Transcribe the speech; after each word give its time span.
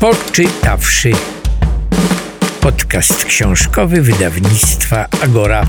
Poczytawszy. 0.00 1.12
Podcast 2.60 3.24
książkowy 3.24 4.02
wydawnictwa 4.02 5.06
Agora. 5.24 5.64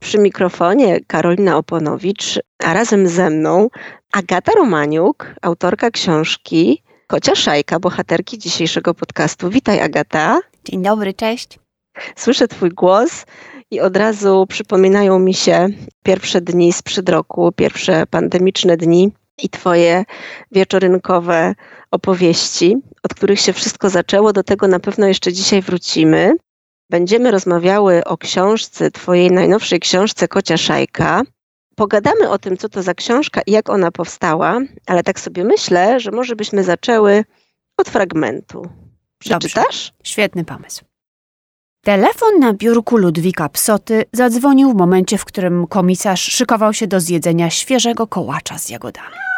Przy 0.00 0.18
mikrofonie 0.18 1.00
Karolina 1.06 1.56
Oponowicz, 1.56 2.40
a 2.64 2.74
razem 2.74 3.08
ze 3.08 3.30
mną 3.30 3.68
Agata 4.12 4.52
Romaniuk, 4.52 5.34
autorka 5.42 5.90
książki 5.90 6.82
Kocia 7.06 7.34
Szajka, 7.34 7.80
bohaterki 7.80 8.38
dzisiejszego 8.38 8.94
podcastu. 8.94 9.50
Witaj 9.50 9.80
Agata. 9.80 10.40
Dzień 10.64 10.82
dobry, 10.82 11.14
cześć. 11.14 11.58
Słyszę 12.16 12.48
Twój 12.48 12.70
głos 12.70 13.26
i 13.70 13.80
od 13.80 13.96
razu 13.96 14.46
przypominają 14.48 15.18
mi 15.18 15.34
się 15.34 15.68
pierwsze 16.02 16.40
dni 16.40 16.72
sprzed 16.72 17.08
roku, 17.08 17.52
pierwsze 17.52 18.06
pandemiczne 18.06 18.76
dni 18.76 19.12
i 19.42 19.48
Twoje 19.48 20.04
wieczorynkowe 20.52 21.54
opowieści, 21.90 22.76
od 23.02 23.14
których 23.14 23.40
się 23.40 23.52
wszystko 23.52 23.90
zaczęło. 23.90 24.32
Do 24.32 24.42
tego 24.42 24.68
na 24.68 24.80
pewno 24.80 25.06
jeszcze 25.06 25.32
dzisiaj 25.32 25.62
wrócimy. 25.62 26.36
Będziemy 26.90 27.30
rozmawiały 27.30 28.04
o 28.04 28.18
książce, 28.18 28.90
Twojej 28.90 29.30
najnowszej 29.30 29.80
książce 29.80 30.28
Kocia 30.28 30.56
Szajka. 30.56 31.22
Pogadamy 31.76 32.30
o 32.30 32.38
tym, 32.38 32.56
co 32.56 32.68
to 32.68 32.82
za 32.82 32.94
książka 32.94 33.40
i 33.46 33.52
jak 33.52 33.70
ona 33.70 33.90
powstała, 33.90 34.60
ale 34.86 35.02
tak 35.02 35.20
sobie 35.20 35.44
myślę, 35.44 36.00
że 36.00 36.10
może 36.10 36.36
byśmy 36.36 36.64
zaczęły 36.64 37.24
od 37.76 37.88
fragmentu. 37.88 38.62
Przeczytasz? 39.18 39.64
Dobrze. 39.64 39.90
Świetny 40.04 40.44
pomysł. 40.44 40.84
Telefon 41.84 42.38
na 42.40 42.52
biurku 42.52 42.96
Ludwika 42.96 43.48
Psoty 43.48 44.04
zadzwonił 44.12 44.70
w 44.70 44.74
momencie, 44.74 45.18
w 45.18 45.24
którym 45.24 45.66
komisarz 45.66 46.22
szykował 46.22 46.74
się 46.74 46.86
do 46.86 47.00
zjedzenia 47.00 47.50
świeżego 47.50 48.06
kołacza 48.06 48.58
z 48.58 48.68
jagodami. 48.68 49.29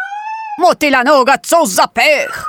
Motyla 0.62 1.04
noga, 1.04 1.38
co 1.38 1.66
za 1.66 1.86
pech! 1.88 2.44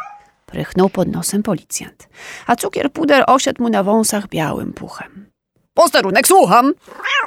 Prychnął 0.45 0.89
pod 0.89 1.07
nosem 1.07 1.43
policjant, 1.43 2.07
a 2.47 2.55
cukier 2.55 2.91
puder 2.91 3.23
osiadł 3.27 3.63
mu 3.63 3.69
na 3.69 3.83
wąsach 3.83 4.27
białym 4.27 4.73
puchem. 4.73 5.29
Posterunek, 5.73 6.27
słucham! 6.27 6.73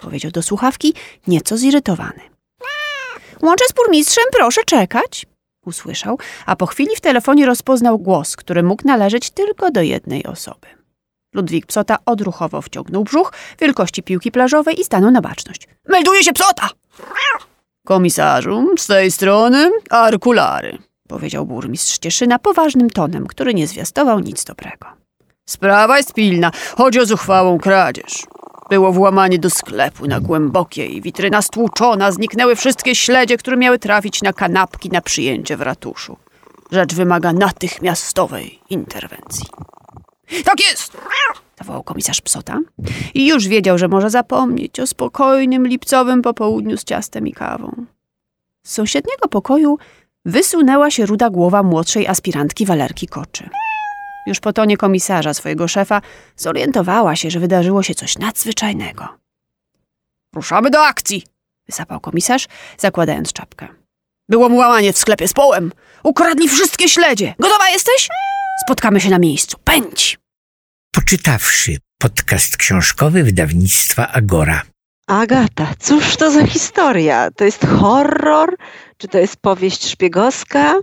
Powiedział 0.01 0.31
do 0.31 0.43
słuchawki, 0.43 0.95
nieco 1.27 1.57
zirytowany. 1.57 2.21
Łączę 3.43 3.65
z 3.69 3.73
burmistrzem, 3.73 4.25
proszę 4.33 4.61
czekać. 4.65 5.27
Usłyszał, 5.65 6.19
a 6.47 6.57
po 6.57 6.67
chwili 6.67 6.97
w 6.97 7.01
telefonie 7.01 7.47
rozpoznał 7.47 7.99
głos, 7.99 8.37
który 8.37 8.63
mógł 8.63 8.87
należeć 8.87 9.31
tylko 9.31 9.71
do 9.71 9.83
jednej 9.83 10.27
osoby. 10.27 10.67
Ludwik 11.35 11.67
Psota 11.67 11.99
odruchowo 12.07 12.63
wciągnął 12.63 13.05
brzuch 13.05 13.33
wielkości 13.61 14.03
piłki 14.03 14.31
plażowej 14.31 14.81
i 14.81 14.85
stanął 14.85 15.11
na 15.11 15.21
baczność. 15.21 15.69
Melduje 15.89 16.25
się 16.25 16.33
Psota! 16.33 16.69
Komisarzu, 17.87 18.75
z 18.79 18.87
tej 18.87 19.11
strony 19.11 19.71
arkulary, 19.91 20.79
powiedział 21.09 21.47
burmistrz 21.47 21.99
Cieszyna 21.99 22.39
poważnym 22.39 22.91
tonem, 22.91 23.27
który 23.27 23.55
nie 23.55 23.67
zwiastował 23.67 24.21
nic 24.21 24.45
dobrego. 24.45 24.87
Sprawa 25.49 25.97
jest 25.97 26.15
pilna. 26.15 26.51
Chodzi 26.77 27.01
o 27.01 27.07
zuchwałą 27.07 27.59
kradzież. 27.59 28.27
Było 28.71 28.93
włamanie 28.93 29.39
do 29.39 29.51
sklepu 29.51 30.07
na 30.07 30.21
Głębokiej, 30.21 31.03
witryna 31.03 31.43
stłuczona, 31.43 32.13
zniknęły 32.13 32.57
wszystkie 32.57 32.95
śledzie, 32.95 33.37
które 33.37 33.57
miały 33.57 33.79
trafić 33.79 34.23
na 34.23 34.33
kanapki 34.33 34.89
na 34.91 35.01
przyjęcie 35.01 35.57
w 35.57 35.61
ratuszu. 35.61 36.17
Rzecz 36.73 36.95
wymaga 36.95 37.33
natychmiastowej 37.33 38.59
interwencji. 38.71 39.47
Tak 40.45 40.61
jest! 40.71 40.97
Zawołał 41.59 41.83
komisarz 41.83 42.21
Psota 42.21 42.59
i 43.15 43.27
już 43.27 43.49
wiedział, 43.49 43.79
że 43.79 43.89
może 43.89 44.11
zapomnieć 44.11 44.81
o 44.81 44.87
spokojnym 44.87 45.67
lipcowym 45.67 46.23
popołudniu 46.23 46.77
z 46.77 46.85
ciastem 46.85 47.27
i 47.27 47.33
kawą. 47.33 47.87
Z 48.67 48.73
sąsiedniego 48.73 49.29
pokoju 49.29 49.79
wysunęła 50.25 50.91
się 50.91 51.07
ruda 51.07 51.31
głowa 51.31 51.63
młodszej 51.63 52.07
aspirantki 52.07 52.67
Walerki 52.67 53.07
Koczy. 53.07 53.49
Już 54.27 54.41
po 54.41 54.53
tonie 54.53 54.77
komisarza, 54.77 55.35
swojego 55.35 55.69
szefa, 55.69 56.03
zorientowała 56.37 57.17
się, 57.17 57.31
że 57.31 57.41
wydarzyło 57.41 57.83
się 57.83 57.95
coś 57.95 58.19
nadzwyczajnego. 58.19 59.09
Ruszamy 60.35 60.71
do 60.71 60.87
akcji! 60.87 61.23
wysapał 61.67 62.01
komisarz, 62.01 62.47
zakładając 62.79 63.33
czapkę. 63.33 63.69
Było 64.29 64.49
łamanie 64.49 64.93
w 64.93 64.99
sklepie 64.99 65.29
z 65.29 65.33
połem. 65.33 65.73
Ukradli 66.03 66.49
wszystkie 66.49 66.89
śledzie. 66.89 67.35
Gotowa 67.39 67.69
jesteś? 67.69 68.09
Spotkamy 68.67 69.01
się 69.01 69.11
na 69.11 69.19
miejscu. 69.19 69.59
Pędź! 69.65 70.19
Poczytawszy. 70.97 71.77
Podcast 71.99 72.57
książkowy 72.57 73.23
wydawnictwa 73.23 74.09
Agora. 74.13 74.63
Agata, 75.07 75.67
cóż 75.79 76.17
to 76.17 76.31
za 76.31 76.47
historia? 76.47 77.31
To 77.31 77.45
jest 77.45 77.67
horror? 77.67 78.57
Czy 78.97 79.09
to 79.09 79.19
jest 79.19 79.37
powieść 79.37 79.89
szpiegowska? 79.91 80.75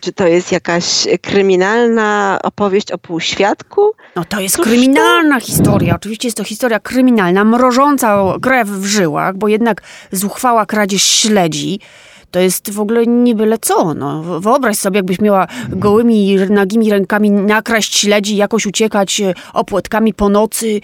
Czy 0.00 0.12
to 0.12 0.26
jest 0.26 0.52
jakaś 0.52 0.84
kryminalna 1.22 2.38
opowieść 2.42 2.92
o 2.92 2.98
półświadku? 2.98 3.92
No 4.16 4.24
to 4.24 4.40
jest 4.40 4.56
Cóż 4.56 4.64
kryminalna 4.66 5.40
to? 5.40 5.46
historia. 5.46 5.96
Oczywiście 5.96 6.28
jest 6.28 6.38
to 6.38 6.44
historia 6.44 6.80
kryminalna, 6.80 7.44
mrożąca 7.44 8.34
krew 8.42 8.68
w 8.68 8.84
żyłach, 8.84 9.36
bo 9.36 9.48
jednak 9.48 9.82
zuchwała 10.12 10.66
kradzież 10.66 11.02
śledzi 11.02 11.80
to 12.30 12.40
jest 12.40 12.70
w 12.70 12.80
ogóle 12.80 13.06
nie 13.06 13.34
byle 13.34 13.58
co. 13.58 13.94
No. 13.94 14.40
Wyobraź 14.40 14.76
sobie, 14.76 14.98
jakbyś 14.98 15.20
miała 15.20 15.46
gołymi, 15.68 16.36
nagimi 16.50 16.90
rękami 16.90 17.30
nakraść 17.30 17.98
śledzi, 17.98 18.36
jakoś 18.36 18.66
uciekać 18.66 19.20
e, 19.20 19.34
opłetkami 19.52 20.14
po 20.14 20.28
nocy. 20.28 20.80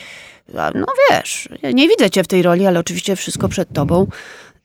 No 0.74 0.86
wiesz, 1.10 1.48
nie 1.74 1.88
widzę 1.88 2.10
cię 2.10 2.24
w 2.24 2.28
tej 2.28 2.42
roli, 2.42 2.66
ale 2.66 2.80
oczywiście 2.80 3.16
wszystko 3.16 3.48
przed 3.48 3.72
tobą. 3.72 4.06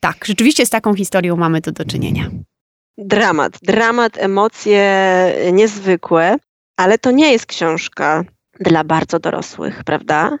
Tak, 0.00 0.24
rzeczywiście 0.24 0.66
z 0.66 0.70
taką 0.70 0.94
historią 0.94 1.36
mamy 1.36 1.60
to 1.60 1.72
do 1.72 1.84
czynienia. 1.84 2.30
Dramat, 2.98 3.58
dramat, 3.62 4.18
emocje 4.18 4.84
niezwykłe, 5.52 6.36
ale 6.76 6.98
to 6.98 7.10
nie 7.10 7.32
jest 7.32 7.46
książka 7.46 8.24
dla 8.60 8.84
bardzo 8.84 9.18
dorosłych, 9.18 9.84
prawda? 9.84 10.38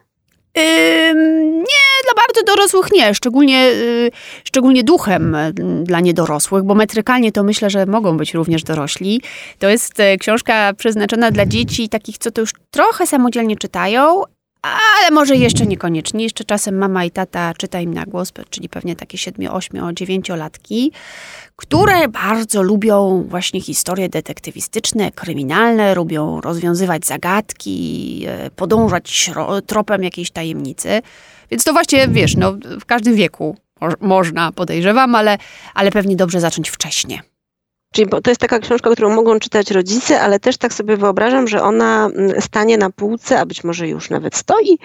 nie, 0.56 1.81
dla 2.14 2.22
bardzo 2.22 2.42
dorosłych 2.42 2.92
nie, 2.92 3.14
szczególnie, 3.14 3.66
y, 3.66 4.10
szczególnie 4.44 4.84
duchem 4.84 5.34
y, 5.34 5.52
dla 5.82 6.00
niedorosłych, 6.00 6.64
bo 6.64 6.74
metrykalnie 6.74 7.32
to 7.32 7.42
myślę, 7.42 7.70
że 7.70 7.86
mogą 7.86 8.16
być 8.16 8.34
również 8.34 8.62
dorośli. 8.62 9.22
To 9.58 9.68
jest 9.68 10.00
y, 10.00 10.18
książka 10.18 10.72
przeznaczona 10.74 11.30
dla 11.30 11.46
dzieci 11.46 11.88
takich, 11.88 12.18
co 12.18 12.30
to 12.30 12.40
już 12.40 12.50
trochę 12.70 13.06
samodzielnie 13.06 13.56
czytają, 13.56 14.22
ale 14.62 15.10
może 15.10 15.36
jeszcze 15.36 15.66
niekoniecznie. 15.66 16.24
Jeszcze 16.24 16.44
czasem 16.44 16.78
mama 16.78 17.04
i 17.04 17.10
tata 17.10 17.52
czyta 17.58 17.80
im 17.80 17.94
na 17.94 18.04
głos, 18.04 18.32
czyli 18.50 18.68
pewnie 18.68 18.96
takie 18.96 19.18
7, 19.18 19.48
8, 19.50 19.96
9 19.96 20.28
latki, 20.28 20.92
które 21.56 22.08
bardzo 22.08 22.62
lubią 22.62 23.24
właśnie 23.28 23.60
historie 23.60 24.08
detektywistyczne, 24.08 25.10
kryminalne, 25.12 25.94
lubią 25.94 26.40
rozwiązywać 26.40 27.06
zagadki, 27.06 28.26
podążać 28.56 29.30
tropem 29.66 30.04
jakiejś 30.04 30.30
tajemnicy. 30.30 31.02
Więc 31.52 31.64
to 31.64 31.72
właśnie, 31.72 32.08
wiesz, 32.08 32.36
no, 32.36 32.52
w 32.80 32.84
każdym 32.84 33.14
wieku 33.14 33.56
można, 34.00 34.52
podejrzewam, 34.52 35.14
ale, 35.14 35.38
ale 35.74 35.90
pewnie 35.90 36.16
dobrze 36.16 36.40
zacząć 36.40 36.70
wcześniej. 36.70 37.20
Czyli 37.94 38.08
to 38.22 38.30
jest 38.30 38.40
taka 38.40 38.58
książka, 38.58 38.90
którą 38.90 39.14
mogą 39.14 39.38
czytać 39.38 39.70
rodzice, 39.70 40.20
ale 40.20 40.40
też 40.40 40.56
tak 40.56 40.74
sobie 40.74 40.96
wyobrażam, 40.96 41.48
że 41.48 41.62
ona 41.62 42.10
mm, 42.14 42.40
stanie 42.40 42.78
na 42.78 42.90
półce, 42.90 43.40
a 43.40 43.46
być 43.46 43.64
może 43.64 43.88
już 43.88 44.10
nawet 44.10 44.36
stoi, 44.36 44.78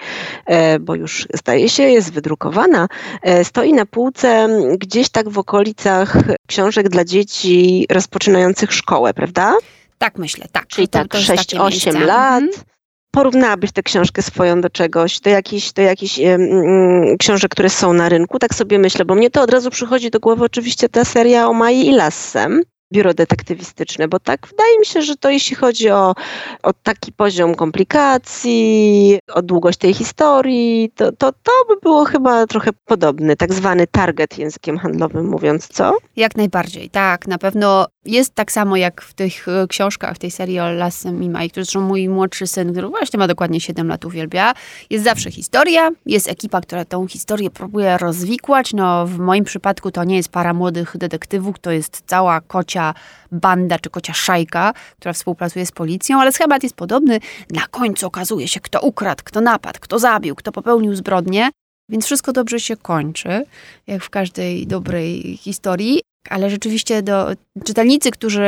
e, 0.46 0.78
bo 0.78 0.94
już 0.94 1.26
zdaje 1.34 1.68
się, 1.68 1.82
jest 1.82 2.12
wydrukowana, 2.12 2.88
e, 3.22 3.44
stoi 3.44 3.72
na 3.72 3.86
półce 3.86 4.28
mm, 4.28 4.78
gdzieś 4.78 5.08
tak 5.08 5.28
w 5.28 5.38
okolicach 5.38 6.16
książek 6.46 6.88
dla 6.88 7.04
dzieci 7.04 7.86
rozpoczynających 7.90 8.72
szkołę, 8.72 9.14
prawda? 9.14 9.54
Tak 9.98 10.18
myślę, 10.18 10.46
tak. 10.52 10.66
Czyli 10.66 10.88
to, 10.88 10.98
tak 10.98 11.08
6-8 11.08 12.00
lat. 12.00 12.42
Mhm 12.42 12.77
porównałabyś 13.10 13.72
tę 13.72 13.82
książkę 13.82 14.22
swoją 14.22 14.60
do 14.60 14.70
czegoś, 14.70 15.20
do 15.20 15.30
jakichś, 15.30 15.72
do 15.72 15.82
jakichś 15.82 16.18
um, 16.18 17.16
książek, 17.18 17.50
które 17.50 17.70
są 17.70 17.92
na 17.92 18.08
rynku? 18.08 18.38
Tak 18.38 18.54
sobie 18.54 18.78
myślę, 18.78 19.04
bo 19.04 19.14
mnie 19.14 19.30
to 19.30 19.42
od 19.42 19.50
razu 19.50 19.70
przychodzi 19.70 20.10
do 20.10 20.20
głowy 20.20 20.44
oczywiście 20.44 20.88
ta 20.88 21.04
seria 21.04 21.48
o 21.48 21.52
Mai 21.52 21.86
i 21.86 21.92
Lassem 21.92 22.62
biuro 22.92 23.14
detektywistyczne, 23.14 24.08
bo 24.08 24.20
tak 24.20 24.46
wydaje 24.46 24.78
mi 24.78 24.86
się, 24.86 25.02
że 25.02 25.16
to 25.16 25.30
jeśli 25.30 25.56
chodzi 25.56 25.90
o, 25.90 26.14
o 26.62 26.72
taki 26.72 27.12
poziom 27.12 27.54
komplikacji, 27.54 29.18
o 29.34 29.42
długość 29.42 29.78
tej 29.78 29.94
historii, 29.94 30.92
to, 30.94 31.12
to, 31.12 31.32
to 31.32 31.52
by 31.68 31.76
było 31.82 32.04
chyba 32.04 32.46
trochę 32.46 32.70
podobny, 32.84 33.36
tak 33.36 33.54
zwany 33.54 33.86
target 33.86 34.38
językiem 34.38 34.78
handlowym 34.78 35.26
mówiąc, 35.26 35.68
co? 35.68 35.96
Jak 36.16 36.36
najbardziej, 36.36 36.90
tak. 36.90 37.26
Na 37.26 37.38
pewno 37.38 37.86
jest 38.08 38.34
tak 38.34 38.52
samo 38.52 38.76
jak 38.76 39.02
w 39.02 39.14
tych 39.14 39.48
e, 39.48 39.66
książkach, 39.66 40.16
w 40.16 40.18
tej 40.18 40.30
serii 40.30 40.60
o 40.60 40.72
Lasem 40.72 41.22
i 41.22 41.30
Maj, 41.30 41.50
zresztą 41.54 41.80
mój 41.80 42.08
młodszy 42.08 42.46
syn, 42.46 42.72
który 42.72 42.88
właśnie 42.88 43.18
ma 43.18 43.26
dokładnie 43.28 43.60
7 43.60 43.88
lat, 43.88 44.04
uwielbia. 44.04 44.54
Jest 44.90 45.04
zawsze 45.04 45.30
historia, 45.30 45.90
jest 46.06 46.28
ekipa, 46.28 46.60
która 46.60 46.84
tą 46.84 47.06
historię 47.06 47.50
próbuje 47.50 47.98
rozwikłać. 47.98 48.72
No 48.72 49.06
w 49.06 49.18
moim 49.18 49.44
przypadku 49.44 49.90
to 49.90 50.04
nie 50.04 50.16
jest 50.16 50.28
para 50.28 50.54
młodych 50.54 50.96
detektywów, 50.96 51.58
to 51.58 51.70
jest 51.70 52.02
cała 52.06 52.40
kocia 52.40 52.94
banda 53.32 53.78
czy 53.78 53.90
kocia 53.90 54.12
szajka, 54.12 54.72
która 54.98 55.12
współpracuje 55.12 55.66
z 55.66 55.72
policją, 55.72 56.20
ale 56.20 56.32
schemat 56.32 56.62
jest 56.62 56.74
podobny. 56.74 57.20
Na 57.50 57.66
końcu 57.66 58.06
okazuje 58.06 58.48
się, 58.48 58.60
kto 58.60 58.80
ukradł, 58.80 59.22
kto 59.24 59.40
napadł, 59.40 59.78
kto 59.80 59.98
zabił, 59.98 60.34
kto 60.34 60.52
popełnił 60.52 60.94
zbrodnię. 60.94 61.48
Więc 61.88 62.04
wszystko 62.04 62.32
dobrze 62.32 62.60
się 62.60 62.76
kończy, 62.76 63.44
jak 63.86 64.02
w 64.02 64.10
każdej 64.10 64.66
dobrej 64.66 65.36
historii. 65.36 66.00
Ale 66.28 66.50
rzeczywiście 66.50 67.02
do 67.02 67.30
czytelnicy, 67.64 68.10
którzy, 68.10 68.42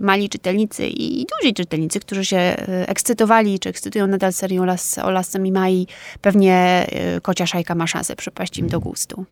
mali 0.00 0.28
czytelnicy 0.28 0.86
i 0.86 1.26
duzi 1.26 1.54
czytelnicy, 1.54 2.00
którzy 2.00 2.24
się 2.24 2.36
e, 2.36 2.88
ekscytowali, 2.88 3.58
czy 3.58 3.68
ekscytują 3.68 4.06
nadal 4.06 4.32
serią 4.32 4.64
Las, 4.64 4.98
o 4.98 5.10
Lasce 5.10 5.38
Mimai, 5.38 5.86
pewnie 6.20 6.86
e, 6.88 7.20
Kocia 7.20 7.46
Szajka 7.46 7.74
ma 7.74 7.86
szansę 7.86 8.16
przypaść 8.16 8.58
im 8.58 8.68
do 8.68 8.80
gustu. 8.80 9.24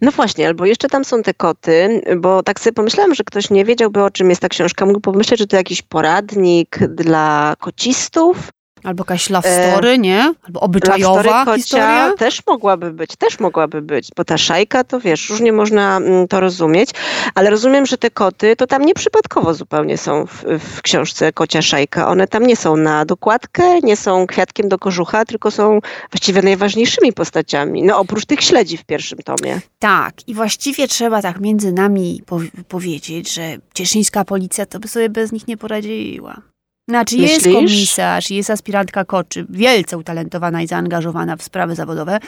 No 0.00 0.10
właśnie, 0.10 0.46
albo 0.46 0.66
jeszcze 0.66 0.88
tam 0.88 1.04
są 1.04 1.22
te 1.22 1.34
koty, 1.34 2.02
bo 2.16 2.42
tak 2.42 2.60
sobie 2.60 2.74
pomyślałam, 2.74 3.14
że 3.14 3.24
ktoś 3.24 3.50
nie 3.50 3.64
wiedziałby 3.64 4.02
o 4.02 4.10
czym 4.10 4.30
jest 4.30 4.42
ta 4.42 4.48
książka, 4.48 4.86
mógł 4.86 5.00
pomyśleć, 5.00 5.40
że 5.40 5.46
to 5.46 5.56
jakiś 5.56 5.82
poradnik 5.82 6.78
dla 6.88 7.54
kocistów, 7.58 8.50
Albo 8.84 9.00
jakaś 9.00 9.30
love 9.30 9.70
story, 9.70 9.88
e, 9.88 9.98
nie? 9.98 10.34
Albo 10.46 10.60
obyczajowa 10.60 11.44
kocia 11.44 11.56
historia. 11.56 12.12
Też 12.18 12.46
mogłaby 12.46 12.92
być, 12.92 13.16
też 13.16 13.40
mogłaby 13.40 13.82
być, 13.82 14.08
bo 14.16 14.24
ta 14.24 14.38
szajka 14.38 14.84
to 14.84 15.00
wiesz, 15.00 15.30
różnie 15.30 15.52
można 15.52 15.96
mm, 15.96 16.28
to 16.28 16.40
rozumieć, 16.40 16.90
ale 17.34 17.50
rozumiem, 17.50 17.86
że 17.86 17.98
te 17.98 18.10
koty 18.10 18.56
to 18.56 18.66
tam 18.66 18.84
nieprzypadkowo 18.84 19.54
zupełnie 19.54 19.98
są 19.98 20.26
w, 20.26 20.44
w 20.58 20.82
książce 20.82 21.32
Kocia 21.32 21.62
Szajka. 21.62 22.08
One 22.08 22.26
tam 22.26 22.46
nie 22.46 22.56
są 22.56 22.76
na 22.76 23.04
dokładkę, 23.04 23.80
nie 23.80 23.96
są 23.96 24.26
kwiatkiem 24.26 24.68
do 24.68 24.78
kożucha, 24.78 25.24
tylko 25.24 25.50
są 25.50 25.80
właściwie 26.10 26.42
najważniejszymi 26.42 27.12
postaciami. 27.12 27.82
No 27.82 27.98
oprócz 27.98 28.26
tych 28.26 28.40
śledzi 28.40 28.76
w 28.76 28.84
pierwszym 28.84 29.18
tomie. 29.18 29.60
Tak 29.78 30.28
i 30.28 30.34
właściwie 30.34 30.88
trzeba 30.88 31.22
tak 31.22 31.40
między 31.40 31.72
nami 31.72 32.22
po 32.26 32.40
powiedzieć, 32.68 33.34
że 33.34 33.56
cieszyńska 33.74 34.24
policja 34.24 34.66
to 34.66 34.80
by 34.80 34.88
sobie 34.88 35.08
bez 35.08 35.32
nich 35.32 35.48
nie 35.48 35.56
poradziła. 35.56 36.49
Znaczy 36.90 37.16
jest 37.16 37.44
komisarz, 37.44 38.30
jest 38.30 38.50
aspirantka 38.50 39.04
Koczy, 39.04 39.46
wielce 39.48 39.98
utalentowana 39.98 40.62
i 40.62 40.66
zaangażowana 40.66 41.36
w 41.36 41.42
sprawy 41.42 41.74
zawodowe, 41.74 42.18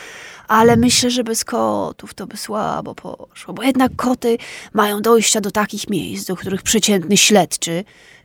ale 0.49 0.77
myślę, 0.77 1.11
że 1.11 1.25
bez 1.25 1.45
kotów 1.45 2.15
to 2.15 2.27
by 2.27 2.37
słabo 2.37 2.95
poszło, 2.95 3.55
bo 3.55 3.63
jednak 3.63 3.93
koty 3.97 4.39
mają 4.73 5.03
dojścia 5.03 5.41
do 5.41 5.51
takich 5.51 5.91
miejsc, 5.91 6.27
do 6.27 6.37
których 6.37 6.63
przeciętny 6.63 7.17
śledczy 7.17 7.71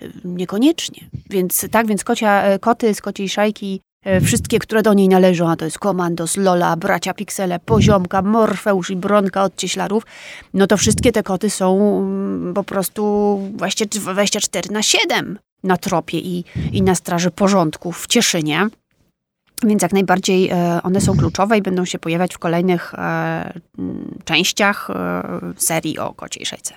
y, 0.02 0.12
niekoniecznie. 0.26 1.10
Więc 1.30 1.66
tak, 1.72 1.88
więc 1.88 2.04
kocia, 2.04 2.44
e, 2.44 2.60
koty 2.60 2.94
z 2.94 3.02
kociej 3.02 3.30
szajki 3.30 3.82
e, 4.06 4.22
Wszystkie, 4.22 4.60
które 4.60 4.82
do 4.82 4.94
niej 4.94 5.10
należą, 5.10 5.50
a 5.50 5.56
to 5.56 5.66
jest 5.66 5.80
Komandos, 5.80 6.38
Lola, 6.38 6.76
Bracia 6.76 7.14
Piksele, 7.14 7.60
Poziomka, 7.60 8.22
Morfeusz 8.22 8.90
i 8.90 8.96
Bronka 8.96 9.44
od 9.44 9.56
Cieślarów, 9.56 10.04
no 10.54 10.68
to 10.68 10.78
wszystkie 10.78 11.12
te 11.12 11.24
koty 11.24 11.50
są 11.50 12.00
mm, 12.00 12.54
po 12.54 12.64
prostu 12.64 13.40
24 13.54 14.70
na 14.72 14.84
7 14.84 15.40
na 15.64 15.78
tropie 15.78 16.18
i, 16.18 16.44
i 16.72 16.82
na 16.82 16.96
straży 16.96 17.32
porządku 17.32 17.92
w 17.92 18.08
Cieszynie. 18.08 18.68
Więc 19.64 19.82
jak 19.82 19.94
najbardziej 19.94 20.50
e, 20.50 20.80
one 20.84 21.02
są 21.02 21.18
kluczowe 21.18 21.58
i 21.58 21.62
będą 21.62 21.86
się 21.86 22.00
pojawiać 22.00 22.34
w 22.34 22.38
kolejnych 22.38 22.94
e, 22.94 23.60
częściach 24.26 24.90
e, 24.90 25.24
serii 25.58 26.00
o 26.00 26.14
kociej 26.14 26.46
szejce. 26.46 26.74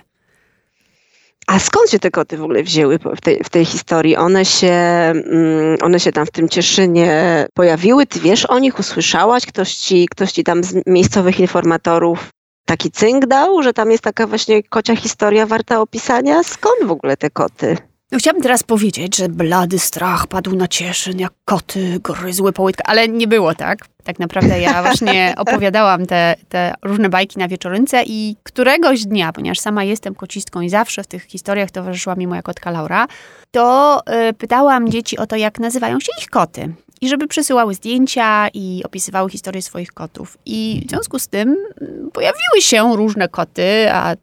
A 1.47 1.59
skąd 1.59 1.89
się 1.89 1.99
te 1.99 2.11
koty 2.11 2.37
w 2.37 2.43
ogóle 2.43 2.63
wzięły 2.63 2.99
w 3.15 3.21
tej, 3.21 3.43
w 3.43 3.49
tej 3.49 3.65
historii? 3.65 4.15
One 4.15 4.45
się, 4.45 4.71
mm, 4.71 5.77
one 5.81 5.99
się 5.99 6.11
tam 6.11 6.25
w 6.25 6.31
tym 6.31 6.49
Cieszynie 6.49 7.45
pojawiły? 7.53 8.05
Ty 8.05 8.19
wiesz 8.19 8.45
o 8.45 8.59
nich? 8.59 8.79
Usłyszałaś? 8.79 9.45
Ktoś 9.45 9.75
ci, 9.75 10.07
ktoś 10.11 10.31
ci 10.31 10.43
tam 10.43 10.63
z 10.63 10.75
miejscowych 10.87 11.39
informatorów 11.39 12.29
taki 12.65 12.91
cynk 12.91 13.25
dał, 13.25 13.63
że 13.63 13.73
tam 13.73 13.91
jest 13.91 14.03
taka 14.03 14.27
właśnie 14.27 14.63
kocia 14.63 14.95
historia 14.95 15.45
warta 15.45 15.81
opisania? 15.81 16.43
Skąd 16.43 16.83
w 16.85 16.91
ogóle 16.91 17.17
te 17.17 17.29
koty? 17.29 17.77
No 18.11 18.19
chciałabym 18.19 18.43
teraz 18.43 18.63
powiedzieć, 18.63 19.17
że 19.17 19.29
blady 19.29 19.79
strach 19.79 20.27
padł 20.27 20.55
na 20.55 20.67
cieszyn, 20.67 21.19
jak 21.19 21.33
koty 21.45 21.99
gryzły 22.03 22.53
po 22.53 22.63
łydkę, 22.63 22.87
ale 22.87 23.07
nie 23.07 23.27
było 23.27 23.55
tak. 23.55 23.79
Tak 24.03 24.19
naprawdę 24.19 24.61
ja 24.61 24.81
właśnie 24.83 25.33
opowiadałam 25.37 26.05
te, 26.05 26.35
te 26.49 26.73
różne 26.81 27.09
bajki 27.09 27.39
na 27.39 27.47
wieczorynce 27.47 28.03
i 28.05 28.35
któregoś 28.43 29.05
dnia, 29.05 29.33
ponieważ 29.33 29.59
sama 29.59 29.83
jestem 29.83 30.15
kocistką 30.15 30.61
i 30.61 30.69
zawsze 30.69 31.03
w 31.03 31.07
tych 31.07 31.23
historiach 31.23 31.71
towarzyszyła 31.71 32.15
mi 32.15 32.27
moja 32.27 32.41
kotka 32.41 32.71
Laura, 32.71 33.07
to 33.51 33.99
y, 34.29 34.33
pytałam 34.33 34.89
dzieci 34.89 35.17
o 35.17 35.27
to, 35.27 35.35
jak 35.35 35.59
nazywają 35.59 35.99
się 35.99 36.11
ich 36.19 36.29
koty 36.29 36.73
i 37.01 37.09
żeby 37.09 37.27
przesyłały 37.27 37.73
zdjęcia 37.73 38.47
i 38.53 38.81
opisywały 38.85 39.29
historię 39.29 39.61
swoich 39.61 39.91
kotów. 39.93 40.37
I 40.45 40.83
w 40.87 40.89
związku 40.89 41.19
z 41.19 41.27
tym 41.27 41.49
mm, 41.81 42.11
pojawiły 42.11 42.61
się 42.61 42.95
różne 42.95 43.29
koty, 43.29 43.91
a 43.91 44.15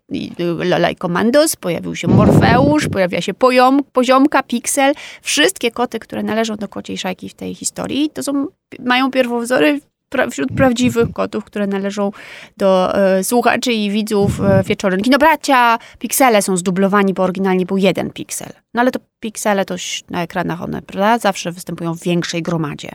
Lola 0.58 0.90
i 0.90 0.96
Komandos, 0.96 1.56
pojawił 1.56 1.96
się 1.96 2.08
Morfeusz, 2.08 2.88
pojawia 2.88 3.20
się 3.20 3.34
Poziom, 3.34 3.80
Poziomka, 3.92 4.42
Pixel. 4.42 4.94
Wszystkie 5.22 5.70
koty, 5.70 5.98
które 5.98 6.22
należą 6.22 6.56
do 6.56 6.68
kociej 6.68 6.98
szajki 6.98 7.28
w 7.28 7.34
tej 7.34 7.54
historii, 7.54 8.10
to 8.10 8.22
są, 8.22 8.46
mają 8.78 9.10
pierwowzory 9.10 9.80
pra, 10.08 10.30
wśród 10.30 10.52
prawdziwych 10.52 11.12
kotów, 11.12 11.44
które 11.44 11.66
należą 11.66 12.10
do 12.56 12.94
e, 12.94 13.24
słuchaczy 13.24 13.72
i 13.72 13.90
widzów 13.90 14.40
e, 14.40 14.62
wieczorynki. 14.62 15.10
No 15.10 15.18
bracia 15.18 15.78
piksele 15.98 16.42
są 16.42 16.56
zdublowani, 16.56 17.14
bo 17.14 17.22
oryginalnie 17.22 17.66
był 17.66 17.76
jeden 17.76 18.10
piksel. 18.10 18.52
No 18.78 18.82
ale 18.82 18.90
to 18.90 19.00
piksele 19.20 19.64
to 19.64 19.74
na 20.10 20.22
ekranach 20.22 20.62
one, 20.62 20.82
prawda, 20.82 21.18
zawsze 21.18 21.52
występują 21.52 21.94
w 21.94 22.02
większej 22.02 22.42
gromadzie. 22.42 22.90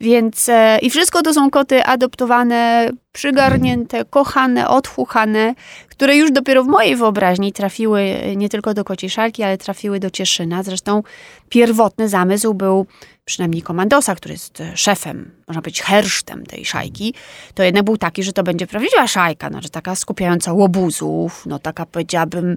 Więc 0.00 0.48
e, 0.48 0.78
i 0.82 0.90
wszystko 0.90 1.22
to 1.22 1.34
są 1.34 1.50
koty 1.50 1.84
adoptowane, 1.84 2.90
przygarnięte, 3.12 4.04
kochane, 4.04 4.68
odchuchane, 4.68 5.54
które 5.88 6.16
już 6.16 6.30
dopiero 6.30 6.64
w 6.64 6.66
mojej 6.66 6.96
wyobraźni 6.96 7.52
trafiły 7.52 8.00
e, 8.00 8.36
nie 8.36 8.48
tylko 8.48 8.74
do 8.74 8.84
kociej 8.84 9.10
szalki, 9.10 9.42
ale 9.42 9.58
trafiły 9.58 10.00
do 10.00 10.10
Cieszyna. 10.10 10.62
Zresztą 10.62 11.02
pierwotny 11.48 12.08
zamysł 12.08 12.54
był 12.54 12.86
przynajmniej 13.24 13.62
komandosa, 13.62 14.14
który 14.14 14.34
jest 14.34 14.60
e, 14.60 14.76
szefem, 14.76 15.30
można 15.48 15.62
powiedzieć 15.62 15.82
hersztem 15.82 16.46
tej 16.46 16.64
szajki, 16.64 17.14
to 17.54 17.62
jednak 17.62 17.84
był 17.84 17.96
taki, 17.96 18.22
że 18.22 18.32
to 18.32 18.42
będzie 18.42 18.66
prawdziwa 18.66 19.06
szajka, 19.06 19.50
no, 19.50 19.62
że 19.62 19.68
taka 19.68 19.94
skupiająca 19.94 20.52
łobuzów, 20.52 21.46
no 21.46 21.58
taka 21.58 21.86
powiedziałabym, 21.86 22.56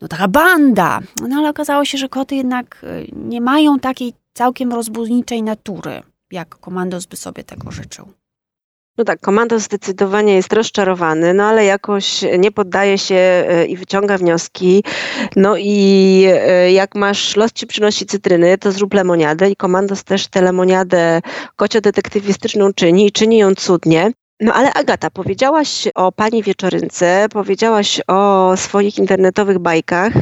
no 0.00 0.08
taka 0.08 0.28
banda. 0.28 1.00
No 1.28 1.36
ale 1.36 1.48
okazało 1.48 1.84
się, 1.84 1.98
że 1.98 2.08
koty 2.08 2.36
jednak 2.36 2.82
e, 2.82 3.02
nie 3.12 3.40
mają 3.40 3.78
takiej 3.78 4.12
całkiem 4.34 4.72
rozbójniczej 4.72 5.42
natury, 5.42 6.02
jak 6.30 6.48
komandos 6.48 7.06
by 7.06 7.16
sobie 7.16 7.44
tego 7.44 7.70
życzył. 7.70 8.08
No 8.98 9.04
tak, 9.04 9.20
komando 9.20 9.58
zdecydowanie 9.58 10.34
jest 10.34 10.52
rozczarowany, 10.52 11.34
no 11.34 11.44
ale 11.44 11.64
jakoś 11.64 12.24
nie 12.38 12.52
poddaje 12.52 12.98
się 12.98 13.14
e, 13.14 13.66
i 13.66 13.76
wyciąga 13.76 14.18
wnioski. 14.18 14.84
No 15.36 15.56
i 15.58 16.24
e, 16.28 16.72
jak 16.72 16.94
masz 16.94 17.36
los 17.36 17.52
ci 17.52 17.66
przynosi 17.66 18.06
cytryny, 18.06 18.58
to 18.58 18.72
zrób 18.72 18.94
lemoniadę 18.94 19.50
i 19.50 19.56
komandos 19.56 20.04
też 20.04 20.26
tę 20.26 20.42
lemoniadę 20.42 21.20
kocio-detektywistyczną 21.56 22.72
czyni 22.74 23.06
i 23.06 23.12
czyni 23.12 23.38
ją 23.38 23.54
cudnie. 23.54 24.12
No 24.40 24.52
ale 24.52 24.72
Agata, 24.74 25.10
powiedziałaś 25.10 25.88
o 25.94 26.12
pani 26.12 26.42
wieczorynce, 26.42 27.26
powiedziałaś 27.32 28.00
o 28.06 28.52
swoich 28.56 28.98
internetowych 28.98 29.58
bajkach, 29.58 30.12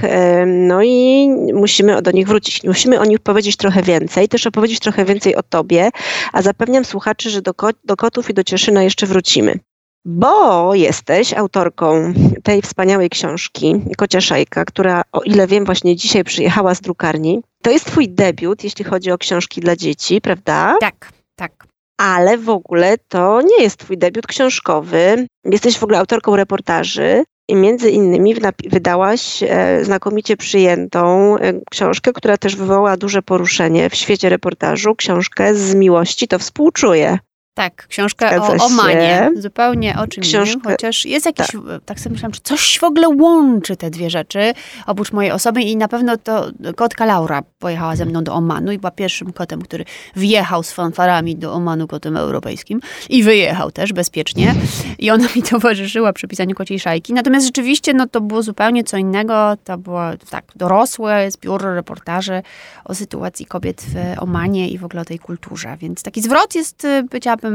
no 0.47 0.83
i 0.83 1.29
musimy 1.55 2.03
do 2.03 2.11
nich 2.11 2.27
wrócić. 2.27 2.65
Musimy 2.65 3.01
o 3.01 3.05
nich 3.05 3.19
powiedzieć 3.19 3.57
trochę 3.57 3.83
więcej, 3.83 4.29
też 4.29 4.47
opowiedzieć 4.47 4.79
trochę 4.81 5.05
więcej 5.05 5.37
o 5.37 5.43
tobie, 5.43 5.91
a 6.33 6.43
zapewniam 6.43 6.85
słuchaczy, 6.85 7.31
że 7.31 7.43
do, 7.43 7.55
ko 7.55 7.69
do 7.85 7.97
kotów 7.97 8.31
i 8.31 8.35
do 8.35 8.45
Cieszyna 8.45 8.83
jeszcze 8.83 9.07
wrócimy. 9.07 9.59
Bo 10.05 10.75
jesteś 10.75 11.35
autorką 11.35 12.15
tej 12.43 12.63
wspaniałej 12.63 13.11
książki, 13.11 13.75
Kocia 13.97 14.21
Szajka, 14.21 14.65
która 14.65 15.03
o 15.13 15.21
ile 15.21 15.47
wiem 15.47 15.65
właśnie 15.65 15.97
dzisiaj 15.97 16.25
przyjechała 16.25 16.75
z 16.75 16.81
drukarni. 16.81 17.41
To 17.63 17.71
jest 17.71 17.85
twój 17.85 18.09
debiut, 18.09 18.65
jeśli 18.65 18.85
chodzi 18.85 19.11
o 19.11 19.19
książki 19.19 19.61
dla 19.61 19.77
dzieci, 19.77 20.21
prawda? 20.21 20.77
Tak, 20.81 21.13
tak 21.37 21.68
ale 21.99 22.39
w 22.39 22.49
ogóle 22.49 22.97
to 23.09 23.43
nie 23.43 23.63
jest 23.63 23.77
twój 23.77 23.99
debiut 23.99 24.27
książkowy. 24.27 25.27
Jesteś 25.45 25.79
w 25.79 25.83
ogóle 25.83 25.99
autorką 25.99 26.37
reportaży 26.37 27.25
i 27.49 27.55
między 27.55 27.91
innymi 27.91 28.35
wydałaś 28.67 29.43
e, 29.43 29.85
znakomicie 29.85 30.37
przyjętą 30.37 31.37
e, 31.39 31.53
książkę, 31.71 32.13
która 32.13 32.37
też 32.37 32.57
wywołała 32.57 32.97
duże 32.97 33.23
poruszenie 33.23 33.91
w 33.91 33.95
świecie 33.95 34.29
reportażu, 34.29 34.95
książkę 34.95 35.55
z 35.55 35.75
miłości 35.75 36.29
to 36.29 36.39
współczuję. 36.39 37.19
Tak, 37.59 37.87
książkę 37.87 38.41
o 38.43 38.65
Omanie. 38.65 39.31
Zupełnie 39.37 39.97
o 39.99 40.07
czym 40.07 40.23
Książkę... 40.23 40.53
innym, 40.53 40.63
chociaż 40.65 41.05
jest 41.05 41.27
jakiś, 41.27 41.47
tak. 41.47 41.85
tak 41.85 42.01
sobie 42.01 42.13
myślałam, 42.13 42.33
czy 42.33 42.41
coś 42.41 42.79
w 42.79 42.85
ogóle 42.85 43.09
łączy 43.09 43.77
te 43.77 43.91
dwie 43.91 44.11
rzeczy, 44.11 44.53
oprócz 44.87 45.13
mojej 45.13 45.33
osoby 45.33 45.63
i 45.63 45.77
na 45.77 45.89
pewno 45.89 46.17
to 46.17 46.51
kotka 46.77 47.05
Laura 47.05 47.43
pojechała 47.59 47.97
ze 47.97 48.05
mną 48.05 48.25
do 48.25 48.35
Omanu 48.35 48.73
i 48.73 48.79
była 48.79 48.91
pierwszym 48.91 49.33
kotem, 49.33 49.63
który 49.63 49.85
wjechał 50.17 50.63
z 50.63 50.73
fanfarami 50.73 51.37
do 51.37 51.53
Omanu, 51.53 51.87
kotem 51.87 52.17
europejskim 52.17 52.81
i 53.09 53.23
wyjechał 53.23 53.71
też 53.71 53.93
bezpiecznie 53.93 54.55
i 54.99 55.11
ona 55.11 55.29
mi 55.37 55.43
towarzyszyła 55.43 56.13
przy 56.13 56.29
pisaniu 56.29 56.55
kociej 56.55 56.81
szajki. 56.81 57.13
Natomiast 57.13 57.47
rzeczywiście 57.47 57.95
no, 57.95 58.07
to 58.07 58.21
było 58.21 58.43
zupełnie 58.43 58.85
co 58.85 58.97
innego, 58.97 59.57
to 59.65 59.79
było 59.79 60.03
tak 60.31 60.45
dorosłe 60.57 61.31
zbiór 61.31 61.63
reportaży 61.63 62.43
o 62.85 62.95
sytuacji 62.95 63.47
kobiet 63.47 63.83
w 63.83 64.23
Omanie 64.23 64.69
i 64.69 64.79
w 64.79 64.85
ogóle 64.85 65.03
o 65.03 65.05
tej 65.05 65.19
kulturze, 65.19 65.77
więc 65.81 66.03
taki 66.03 66.23
zwrot 66.23 66.55
jest, 66.55 66.87
powiedziałabym, 67.11 67.48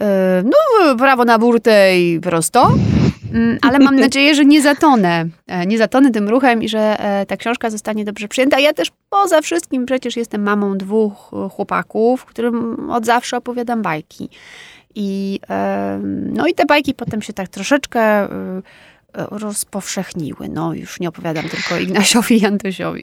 E, 0.00 0.42
no, 0.44 0.96
prawo 0.96 1.24
na 1.24 1.38
burtę 1.38 1.98
i 1.98 2.20
prosto. 2.20 2.72
Mm, 3.32 3.58
ale 3.62 3.78
mam 3.78 3.96
nadzieję, 4.06 4.34
że 4.34 4.44
nie 4.44 4.62
zatonę, 4.62 5.26
e, 5.46 5.66
nie 5.66 5.78
zatonę 5.78 6.10
tym 6.10 6.28
ruchem 6.28 6.62
i 6.62 6.68
że 6.68 7.00
e, 7.00 7.26
ta 7.26 7.36
książka 7.36 7.70
zostanie 7.70 8.04
dobrze 8.04 8.28
przyjęta. 8.28 8.58
Ja 8.58 8.72
też 8.72 8.90
poza 9.10 9.40
wszystkim 9.40 9.86
przecież 9.86 10.16
jestem 10.16 10.42
mamą 10.42 10.78
dwóch 10.78 11.30
chłopaków, 11.50 12.24
którym 12.24 12.90
od 12.90 13.06
zawsze 13.06 13.36
opowiadam 13.36 13.82
bajki. 13.82 14.28
I, 14.94 15.40
no 16.32 16.46
i 16.46 16.54
te 16.54 16.66
bajki 16.66 16.94
potem 16.94 17.22
się 17.22 17.32
tak 17.32 17.48
troszeczkę 17.48 18.28
rozpowszechniły. 19.14 20.48
No 20.48 20.74
już 20.74 21.00
nie 21.00 21.08
opowiadam 21.08 21.44
tylko 21.44 21.78
Ignasiowi 21.78 22.42
i 22.42 22.46
Antosiowi. 22.46 23.02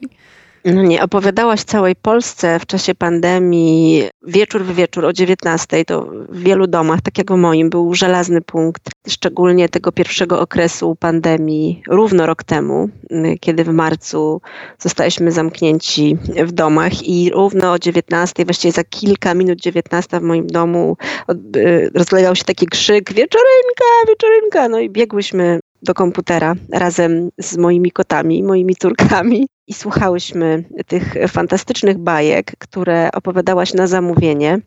Nie, 0.74 1.02
opowiadałaś 1.02 1.62
całej 1.62 1.96
Polsce 1.96 2.58
w 2.58 2.66
czasie 2.66 2.94
pandemii, 2.94 4.08
wieczór 4.26 4.64
w 4.64 4.74
wieczór 4.74 5.04
o 5.06 5.12
19, 5.12 5.84
to 5.84 6.10
w 6.28 6.38
wielu 6.38 6.66
domach, 6.66 7.00
tak 7.02 7.18
jak 7.18 7.32
w 7.32 7.36
moim, 7.36 7.70
był 7.70 7.94
żelazny 7.94 8.40
punkt, 8.40 8.82
szczególnie 9.08 9.68
tego 9.68 9.92
pierwszego 9.92 10.40
okresu 10.40 10.96
pandemii, 10.96 11.82
równo 11.88 12.26
rok 12.26 12.44
temu, 12.44 12.88
kiedy 13.40 13.64
w 13.64 13.68
marcu 13.68 14.40
zostaliśmy 14.78 15.32
zamknięci 15.32 16.16
w 16.46 16.52
domach 16.52 17.08
i 17.08 17.30
równo 17.30 17.72
o 17.72 17.78
19, 17.78 18.44
właściwie 18.44 18.72
za 18.72 18.84
kilka 18.84 19.34
minut 19.34 19.60
19 19.60 20.20
w 20.20 20.22
moim 20.22 20.46
domu 20.46 20.96
y, 21.56 21.90
rozlegał 21.94 22.36
się 22.36 22.44
taki 22.44 22.66
krzyk, 22.66 23.08
wieczorynka, 23.08 23.84
wieczorynka, 24.08 24.68
no 24.68 24.78
i 24.78 24.90
biegłyśmy 24.90 25.60
do 25.82 25.94
komputera 25.94 26.54
razem 26.72 27.30
z 27.38 27.56
moimi 27.56 27.90
kotami, 27.90 28.42
moimi 28.42 28.76
córkami 28.76 29.46
i 29.68 29.74
słuchałyśmy 29.74 30.64
tych 30.86 31.14
fantastycznych 31.28 31.98
bajek, 31.98 32.52
które 32.58 33.12
opowiadałaś 33.12 33.74
na 33.74 33.86
zamówienie. 33.86 34.58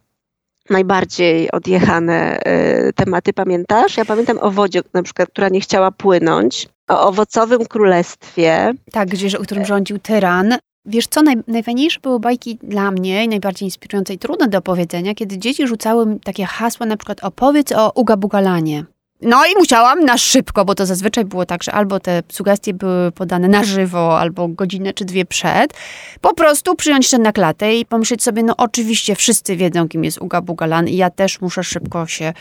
Najbardziej 0.69 1.51
odjechane 1.51 2.39
y, 2.87 2.93
tematy 2.93 3.33
pamiętasz? 3.33 3.97
Ja 3.97 4.05
pamiętam 4.05 4.37
o 4.41 4.51
wodzie, 4.51 4.81
na 4.93 5.03
przykład, 5.03 5.29
która 5.29 5.49
nie 5.49 5.61
chciała 5.61 5.91
płynąć, 5.91 6.69
o 6.89 7.07
owocowym 7.07 7.65
królestwie. 7.65 8.73
Tak, 8.91 9.09
gdzieś, 9.09 9.35
o 9.35 9.41
którym 9.41 9.65
rządził 9.65 9.99
tyran. 9.99 10.57
Wiesz 10.85 11.07
co, 11.07 11.21
naj, 11.21 11.35
najfajniejsze 11.47 11.99
były 11.99 12.19
bajki 12.19 12.57
dla 12.63 12.91
mnie 12.91 13.27
najbardziej 13.27 13.67
inspirujące 13.67 14.13
i 14.13 14.17
trudne 14.17 14.47
do 14.47 14.57
opowiedzenia, 14.57 15.13
kiedy 15.15 15.37
dzieci 15.37 15.67
rzucały 15.67 16.19
takie 16.23 16.45
hasła, 16.45 16.85
na 16.85 16.97
przykład 16.97 17.23
opowiedz 17.23 17.71
o 17.71 17.91
Uga 17.95 18.17
Bugalanie. 18.17 18.85
No 19.21 19.45
i 19.45 19.59
musiałam 19.59 19.99
na 19.99 20.17
szybko, 20.17 20.65
bo 20.65 20.75
to 20.75 20.85
zazwyczaj 20.85 21.25
było 21.25 21.45
tak, 21.45 21.63
że 21.63 21.71
albo 21.71 21.99
te 21.99 22.23
sugestie 22.31 22.73
były 22.73 23.11
podane 23.11 23.47
na 23.47 23.63
żywo, 23.63 24.19
albo 24.19 24.47
godzinę 24.47 24.93
czy 24.93 25.05
dwie 25.05 25.25
przed, 25.25 25.73
po 26.21 26.33
prostu 26.33 26.75
przyjąć 26.75 27.09
ten 27.09 27.21
na 27.21 27.31
klatę 27.31 27.75
i 27.75 27.85
pomyśleć 27.85 28.23
sobie, 28.23 28.43
no 28.43 28.53
oczywiście 28.57 29.15
wszyscy 29.15 29.55
wiedzą, 29.55 29.87
kim 29.87 30.03
jest 30.03 30.21
Uga 30.21 30.41
Bugalan 30.41 30.87
i 30.87 30.95
ja 30.95 31.09
też 31.09 31.41
muszę 31.41 31.63
szybko 31.63 32.07
się 32.07 32.33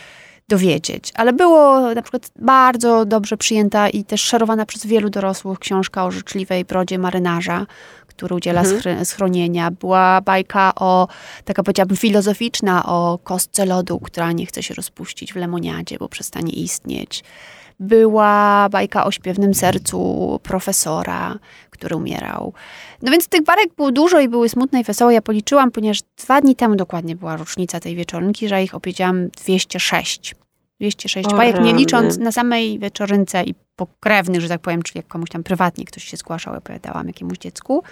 dowiedzieć. 0.48 1.12
Ale 1.14 1.32
było 1.32 1.94
na 1.94 2.02
przykład 2.02 2.30
bardzo 2.36 3.04
dobrze 3.04 3.36
przyjęta 3.36 3.88
i 3.88 4.04
też 4.04 4.22
szerowana 4.22 4.66
przez 4.66 4.86
wielu 4.86 5.10
dorosłych 5.10 5.58
książka 5.58 6.04
o 6.04 6.10
życzliwej 6.10 6.64
brodzie 6.64 6.98
marynarza, 6.98 7.66
który 8.20 8.34
udziela 8.34 8.60
mhm. 8.60 9.04
schronienia. 9.04 9.70
Była 9.70 10.20
bajka 10.20 10.72
o, 10.74 11.08
taka 11.44 11.62
powiedziałabym 11.62 11.96
filozoficzna, 11.96 12.86
o 12.86 13.18
kostce 13.24 13.66
lodu, 13.66 14.00
która 14.00 14.32
nie 14.32 14.46
chce 14.46 14.62
się 14.62 14.74
rozpuścić 14.74 15.32
w 15.32 15.36
lemoniadzie, 15.36 15.98
bo 15.98 16.08
przestanie 16.08 16.52
istnieć. 16.52 17.24
Była 17.80 18.68
bajka 18.68 19.04
o 19.04 19.10
śpiewnym 19.10 19.54
sercu 19.54 20.40
profesora, 20.42 21.38
który 21.70 21.96
umierał. 21.96 22.52
No 23.02 23.12
więc 23.12 23.28
tych 23.28 23.44
bajek 23.44 23.74
było 23.76 23.92
dużo 23.92 24.20
i 24.20 24.28
były 24.28 24.48
smutne 24.48 24.80
i 24.80 24.84
wesołe. 24.84 25.14
Ja 25.14 25.22
policzyłam, 25.22 25.70
ponieważ 25.70 25.98
dwa 26.16 26.40
dni 26.40 26.56
temu 26.56 26.76
dokładnie 26.76 27.16
była 27.16 27.36
rocznica 27.36 27.80
tej 27.80 27.96
wieczorynki, 27.96 28.48
że 28.48 28.62
ich 28.62 28.74
opowiedziałam 28.74 29.28
206. 29.28 30.34
206 30.80 31.28
o, 31.32 31.36
bajek, 31.36 31.60
nie 31.60 31.74
licząc 31.74 32.18
na 32.18 32.32
samej 32.32 32.78
wieczorynce 32.78 33.44
i 33.44 33.54
pokrewnych, 33.76 34.40
że 34.40 34.48
tak 34.48 34.60
powiem, 34.60 34.82
czyli 34.82 34.98
jak 34.98 35.06
komuś 35.08 35.28
tam 35.30 35.42
prywatnie 35.42 35.84
ktoś 35.84 36.04
się 36.04 36.16
zgłaszał, 36.16 36.54
opowiadałam 36.54 37.06
jakiemuś 37.06 37.38
dziecku. 37.38 37.82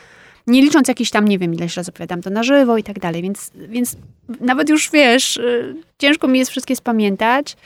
Nie 0.46 0.62
licząc 0.62 0.88
jakiś 0.88 1.10
tam, 1.10 1.28
nie 1.28 1.38
wiem, 1.38 1.54
ileś 1.54 1.76
razy 1.76 1.90
opowiadam 1.90 2.22
to 2.22 2.30
na 2.30 2.42
żywo 2.42 2.76
i 2.76 2.82
tak 2.82 2.98
dalej, 2.98 3.22
więc, 3.22 3.50
więc 3.54 3.96
nawet 4.40 4.68
już 4.68 4.90
wiesz, 4.90 5.36
y, 5.36 5.76
ciężko 5.98 6.28
mi 6.28 6.38
jest 6.38 6.50
wszystkie 6.50 6.76
spamiętać. 6.76 7.56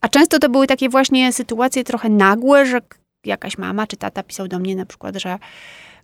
A 0.00 0.08
często 0.08 0.38
to 0.38 0.48
były 0.48 0.66
takie 0.66 0.88
właśnie 0.88 1.32
sytuacje 1.32 1.84
trochę 1.84 2.08
nagłe, 2.08 2.66
że 2.66 2.80
jakaś 3.24 3.58
mama 3.58 3.86
czy 3.86 3.96
tata 3.96 4.22
pisał 4.22 4.48
do 4.48 4.58
mnie 4.58 4.76
na 4.76 4.86
przykład, 4.86 5.16
że 5.16 5.38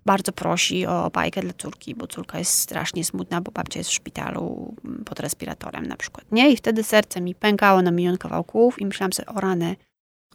bardzo 0.05 0.33
prosi 0.33 0.87
o 0.87 1.11
bajkę 1.11 1.41
dla 1.41 1.53
córki, 1.53 1.95
bo 1.95 2.07
córka 2.07 2.39
jest 2.39 2.53
strasznie 2.53 3.05
smutna, 3.05 3.41
bo 3.41 3.53
babcia 3.53 3.81
jest 3.81 3.91
w 3.91 3.93
szpitalu 3.93 4.75
mm, 4.85 5.05
pod 5.05 5.21
respiratorem 5.21 5.87
na 5.87 5.97
przykład, 5.97 6.33
nie? 6.33 6.53
I 6.53 6.57
wtedy 6.57 6.83
serce 6.83 7.21
mi 7.21 7.35
pękało 7.35 7.83
na 7.83 7.91
milion 7.91 8.19
kawałków 8.19 8.81
i 8.81 8.87
myślałam 8.87 9.13
sobie, 9.13 9.29
o 9.29 9.41
rany, 9.41 9.77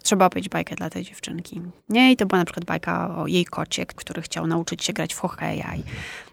trzeba 0.03 0.25
opowiedzieć 0.25 0.49
bajkę 0.49 0.75
dla 0.75 0.89
tej 0.89 1.03
dziewczynki. 1.03 1.61
Nie? 1.89 2.11
I 2.11 2.17
to 2.17 2.25
była 2.25 2.39
na 2.39 2.45
przykład 2.45 2.65
bajka 2.65 3.15
o 3.17 3.27
jej 3.27 3.45
kocie, 3.45 3.85
który 3.85 4.21
chciał 4.21 4.47
nauczyć 4.47 4.83
się 4.83 4.93
grać 4.93 5.13
w 5.13 5.19
hokeja. 5.19 5.75
I, 5.75 5.83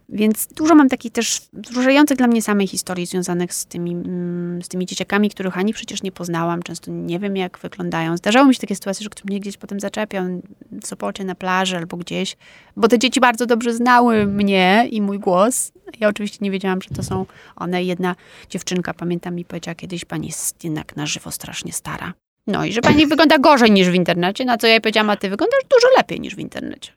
więc 0.08 0.46
dużo 0.46 0.74
mam 0.74 0.88
takich 0.88 1.12
też 1.12 1.40
wzruszających 1.52 2.18
dla 2.18 2.26
mnie 2.26 2.42
samej 2.42 2.66
historii 2.66 3.06
związanych 3.06 3.54
z 3.54 3.66
tymi, 3.66 3.92
mm, 3.92 4.62
z 4.62 4.68
tymi 4.68 4.86
dzieciakami, 4.86 5.30
których 5.30 5.58
ani 5.58 5.72
przecież 5.72 6.02
nie 6.02 6.12
poznałam, 6.12 6.62
często 6.62 6.90
nie 6.90 7.18
wiem 7.18 7.36
jak 7.36 7.58
wyglądają. 7.58 8.16
Zdarzało 8.16 8.46
mi 8.46 8.54
się 8.54 8.60
takie 8.60 8.74
sytuacje, 8.74 9.04
że 9.04 9.10
ktoś 9.10 9.24
mnie 9.24 9.40
gdzieś 9.40 9.56
potem 9.56 9.80
zaczepiał 9.80 10.24
w 10.72 10.86
Sopocie 10.86 11.24
na 11.24 11.34
plaży 11.34 11.76
albo 11.76 11.96
gdzieś, 11.96 12.36
bo 12.76 12.88
te 12.88 12.98
dzieci 12.98 13.20
bardzo 13.20 13.46
dobrze 13.46 13.74
znały 13.74 14.26
mnie 14.26 14.88
i 14.90 15.02
mój 15.02 15.18
głos. 15.18 15.72
Ja 16.00 16.08
oczywiście 16.08 16.38
nie 16.40 16.50
wiedziałam, 16.50 16.82
że 16.82 16.88
to 16.90 17.02
są 17.02 17.26
one. 17.56 17.84
Jedna 17.84 18.16
dziewczynka, 18.50 18.94
pamiętam, 18.94 19.34
mi 19.34 19.44
powiedziała 19.44 19.74
kiedyś, 19.74 20.04
pani 20.04 20.26
jest 20.26 20.64
jednak 20.64 20.96
na 20.96 21.06
żywo 21.06 21.30
strasznie 21.30 21.72
stara. 21.72 22.12
No 22.46 22.64
i 22.64 22.72
że 22.72 22.80
pani 22.80 23.06
wygląda 23.16 23.38
gorzej 23.38 23.70
niż 23.70 23.90
w 23.90 23.94
internecie, 23.94 24.44
na 24.44 24.58
co 24.58 24.66
ja 24.66 24.72
jej 24.72 24.80
powiedziałam, 24.80 25.10
a 25.10 25.16
ty 25.16 25.30
wyglądasz 25.30 25.62
dużo 25.70 25.96
lepiej 25.96 26.20
niż 26.20 26.36
w 26.36 26.38
internecie. 26.38 26.92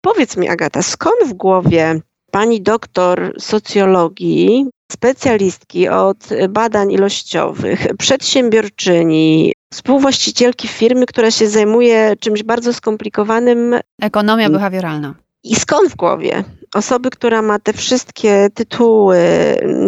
Powiedz 0.00 0.36
mi, 0.36 0.48
Agata, 0.48 0.82
skąd 0.82 1.24
w 1.26 1.32
głowie 1.32 2.00
pani 2.32 2.60
doktor 2.62 3.34
socjologii, 3.38 4.66
specjalistki 4.92 5.88
od 5.88 6.28
badań 6.48 6.92
ilościowych, 6.92 7.86
przedsiębiorczyni, 7.98 9.52
współwłaścicielki 9.72 10.68
firmy, 10.68 11.06
która 11.06 11.30
się 11.30 11.48
zajmuje 11.48 12.16
czymś 12.20 12.42
bardzo 12.42 12.72
skomplikowanym. 12.72 13.74
Ekonomia 14.02 14.50
behawioralna. 14.50 15.14
I 15.44 15.54
skąd 15.54 15.90
w 15.90 15.96
głowie 15.96 16.44
osoby, 16.74 17.10
która 17.10 17.42
ma 17.42 17.58
te 17.58 17.72
wszystkie 17.72 18.48
tytuły, 18.54 19.18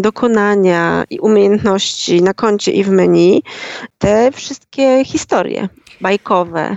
dokonania 0.00 1.04
i 1.10 1.20
umiejętności 1.20 2.22
na 2.22 2.34
koncie 2.34 2.72
i 2.72 2.84
w 2.84 2.90
menu, 2.90 3.42
te 3.98 4.32
wszystkie 4.32 5.04
historie 5.04 5.68
bajkowe? 6.00 6.76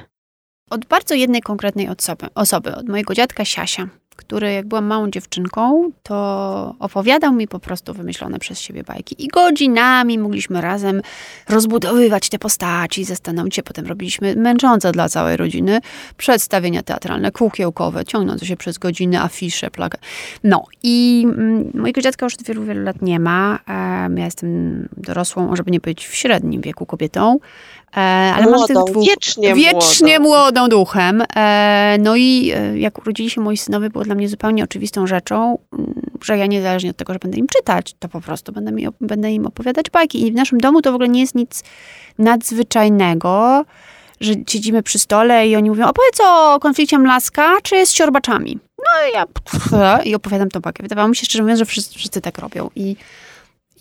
Od 0.69 0.85
bardzo 0.85 1.15
jednej 1.15 1.41
konkretnej 1.41 1.89
osoby, 1.89 2.27
osoby 2.35 2.75
od 2.75 2.89
mojego 2.89 3.13
dziadka 3.13 3.45
Siasia 3.45 3.87
który 4.17 4.53
jak 4.53 4.67
byłam 4.67 4.85
małą 4.85 5.11
dziewczynką, 5.11 5.91
to 6.03 6.75
opowiadał 6.79 7.33
mi 7.33 7.47
po 7.47 7.59
prostu 7.59 7.93
wymyślone 7.93 8.39
przez 8.39 8.59
siebie 8.59 8.83
bajki. 8.83 9.25
I 9.25 9.27
godzinami 9.27 10.19
mogliśmy 10.19 10.61
razem 10.61 11.01
rozbudowywać 11.49 12.29
te 12.29 12.39
postaci, 12.39 13.03
zastanowić 13.03 13.55
się. 13.55 13.63
Potem 13.63 13.85
robiliśmy 13.85 14.35
męczące 14.35 14.91
dla 14.91 15.09
całej 15.09 15.37
rodziny 15.37 15.79
przedstawienia 16.17 16.83
teatralne, 16.83 17.31
kółkiełkowe, 17.31 18.05
ciągnące 18.05 18.45
się 18.45 18.57
przez 18.57 18.77
godziny, 18.77 19.21
afisze, 19.21 19.71
plakat. 19.71 20.01
No 20.43 20.63
i 20.83 21.25
mm, 21.25 21.71
mojego 21.73 22.01
dziadka 22.01 22.25
już 22.25 22.33
od 22.33 22.43
wielu, 22.43 22.63
wielu 22.63 22.83
lat 22.83 23.01
nie 23.01 23.19
ma. 23.19 23.59
Ja 24.15 24.25
jestem 24.25 24.89
dorosłą, 24.97 25.55
żeby 25.55 25.71
nie 25.71 25.79
powiedzieć 25.79 26.07
w 26.07 26.15
średnim 26.15 26.61
wieku 26.61 26.85
kobietą. 26.85 27.39
E, 27.97 28.33
ale 28.35 28.45
młodą, 28.45 28.57
mam 28.57 28.67
tych 28.67 28.93
dwóch, 28.93 29.05
wiecznie, 29.05 29.55
wiecznie 29.55 30.19
młodą. 30.19 30.41
młodą 30.41 30.69
duchem. 30.69 31.23
E, 31.35 31.97
no 31.99 32.15
i 32.15 32.51
e, 32.55 32.79
jak 32.79 32.99
urodzili 32.99 33.29
się 33.29 33.41
moi 33.41 33.57
synowie, 33.57 33.89
było 33.89 34.03
dla 34.03 34.15
mnie 34.15 34.29
zupełnie 34.29 34.63
oczywistą 34.63 35.07
rzeczą, 35.07 35.57
mm, 35.73 35.93
że 36.23 36.37
ja 36.37 36.45
niezależnie 36.45 36.89
od 36.89 36.97
tego, 36.97 37.13
że 37.13 37.19
będę 37.19 37.37
im 37.37 37.47
czytać, 37.47 37.95
to 37.99 38.09
po 38.09 38.21
prostu 38.21 38.51
będę, 38.51 38.71
mi, 38.71 38.87
będę 39.01 39.31
im 39.31 39.45
opowiadać 39.45 39.89
bajki. 39.89 40.27
I 40.27 40.31
w 40.31 40.35
naszym 40.35 40.59
domu 40.59 40.81
to 40.81 40.91
w 40.91 40.95
ogóle 40.95 41.09
nie 41.09 41.21
jest 41.21 41.35
nic 41.35 41.63
nadzwyczajnego, 42.19 43.65
że 44.21 44.33
siedzimy 44.47 44.83
przy 44.83 44.99
stole 44.99 45.47
i 45.47 45.55
oni 45.55 45.69
mówią, 45.69 45.87
opowiedz 45.87 46.19
o 46.23 46.59
konflikcie 46.59 46.99
Mlaska, 46.99 47.57
czy 47.63 47.85
z 47.85 47.91
siorbaczami. 47.91 48.59
No 48.77 49.09
i 49.09 49.13
ja 49.13 49.99
i 50.03 50.15
opowiadam 50.15 50.49
tą 50.49 50.59
bajkę. 50.59 50.83
Wydawało 50.83 51.07
mi 51.07 51.15
się 51.15 51.25
szczerze 51.25 51.43
mówiąc, 51.43 51.59
że 51.59 51.65
wszyscy, 51.65 51.99
wszyscy 51.99 52.21
tak 52.21 52.37
robią. 52.37 52.69
I 52.75 52.95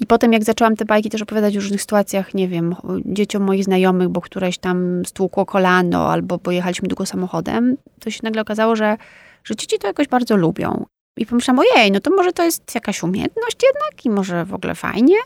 i 0.00 0.06
potem 0.06 0.32
jak 0.32 0.44
zaczęłam 0.44 0.76
te 0.76 0.84
bajki 0.84 1.10
też 1.10 1.22
opowiadać 1.22 1.58
w 1.58 1.60
różnych 1.60 1.80
sytuacjach, 1.80 2.34
nie 2.34 2.48
wiem, 2.48 2.74
dzieciom 3.04 3.42
moich 3.42 3.64
znajomych, 3.64 4.08
bo 4.08 4.20
któreś 4.20 4.58
tam 4.58 5.02
stłukło 5.06 5.46
kolano 5.46 6.12
albo 6.12 6.38
pojechaliśmy 6.38 6.88
długo 6.88 7.06
samochodem, 7.06 7.76
to 8.00 8.10
się 8.10 8.20
nagle 8.22 8.42
okazało, 8.42 8.76
że, 8.76 8.96
że 9.44 9.56
dzieci 9.56 9.78
to 9.78 9.86
jakoś 9.86 10.08
bardzo 10.08 10.36
lubią. 10.36 10.86
I 11.16 11.26
pomyślałam, 11.26 11.64
ojej, 11.74 11.92
no 11.92 12.00
to 12.00 12.10
może 12.10 12.32
to 12.32 12.44
jest 12.44 12.74
jakaś 12.74 13.02
umiejętność 13.02 13.56
jednak 13.62 14.04
i 14.04 14.10
może 14.10 14.44
w 14.44 14.54
ogóle 14.54 14.74
fajnie. 14.74 15.16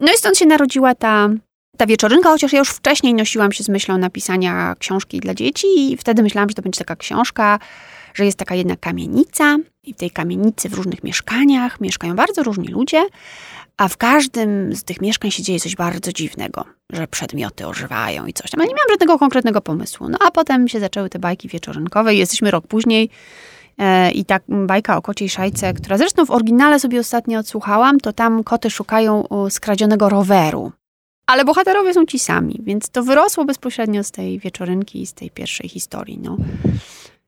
No 0.00 0.12
i 0.12 0.16
stąd 0.16 0.38
się 0.38 0.46
narodziła 0.46 0.94
ta, 0.94 1.28
ta 1.76 1.86
wieczorynka, 1.86 2.28
chociaż 2.28 2.52
ja 2.52 2.58
już 2.58 2.70
wcześniej 2.70 3.14
nosiłam 3.14 3.52
się 3.52 3.64
z 3.64 3.68
myślą 3.68 3.98
napisania 3.98 4.74
książki 4.78 5.20
dla 5.20 5.34
dzieci 5.34 5.92
i 5.92 5.96
wtedy 5.96 6.22
myślałam, 6.22 6.48
że 6.48 6.54
to 6.54 6.62
będzie 6.62 6.78
taka 6.78 6.96
książka, 6.96 7.58
że 8.14 8.24
jest 8.24 8.38
taka 8.38 8.54
jedna 8.54 8.76
kamienica 8.76 9.56
i 9.82 9.94
w 9.94 9.96
tej 9.96 10.10
kamienicy 10.10 10.68
w 10.68 10.74
różnych 10.74 11.04
mieszkaniach 11.04 11.80
mieszkają 11.80 12.16
bardzo 12.16 12.42
różni 12.42 12.68
ludzie, 12.68 13.04
a 13.76 13.88
w 13.88 13.96
każdym 13.96 14.76
z 14.76 14.84
tych 14.84 15.00
mieszkań 15.00 15.30
się 15.30 15.42
dzieje 15.42 15.60
coś 15.60 15.76
bardzo 15.76 16.12
dziwnego, 16.12 16.64
że 16.92 17.06
przedmioty 17.06 17.66
ożywają 17.66 18.26
i 18.26 18.32
coś 18.32 18.50
tam. 18.50 18.60
Ale 18.60 18.68
nie 18.68 18.74
miałam 18.74 18.90
żadnego 18.90 19.18
konkretnego 19.18 19.60
pomysłu. 19.60 20.08
No 20.08 20.18
a 20.26 20.30
potem 20.30 20.68
się 20.68 20.80
zaczęły 20.80 21.10
te 21.10 21.18
bajki 21.18 21.48
wieczorynkowe 21.48 22.14
i 22.14 22.18
jesteśmy 22.18 22.50
rok 22.50 22.66
później. 22.66 23.10
E, 23.78 24.10
I 24.10 24.24
tak 24.24 24.42
bajka 24.48 24.96
o 24.96 25.02
kociej 25.02 25.28
szajce, 25.28 25.74
która 25.74 25.98
zresztą 25.98 26.26
w 26.26 26.30
oryginale 26.30 26.80
sobie 26.80 27.00
ostatnio 27.00 27.38
odsłuchałam, 27.38 28.00
to 28.00 28.12
tam 28.12 28.44
koty 28.44 28.70
szukają 28.70 29.24
skradzionego 29.50 30.08
roweru. 30.08 30.72
Ale 31.26 31.44
bohaterowie 31.44 31.94
są 31.94 32.06
ci 32.06 32.18
sami, 32.18 32.60
więc 32.62 32.90
to 32.90 33.02
wyrosło 33.02 33.44
bezpośrednio 33.44 34.04
z 34.04 34.10
tej 34.10 34.38
wieczorynki 34.38 35.02
i 35.02 35.06
z 35.06 35.14
tej 35.14 35.30
pierwszej 35.30 35.68
historii. 35.68 36.18
No. 36.18 36.36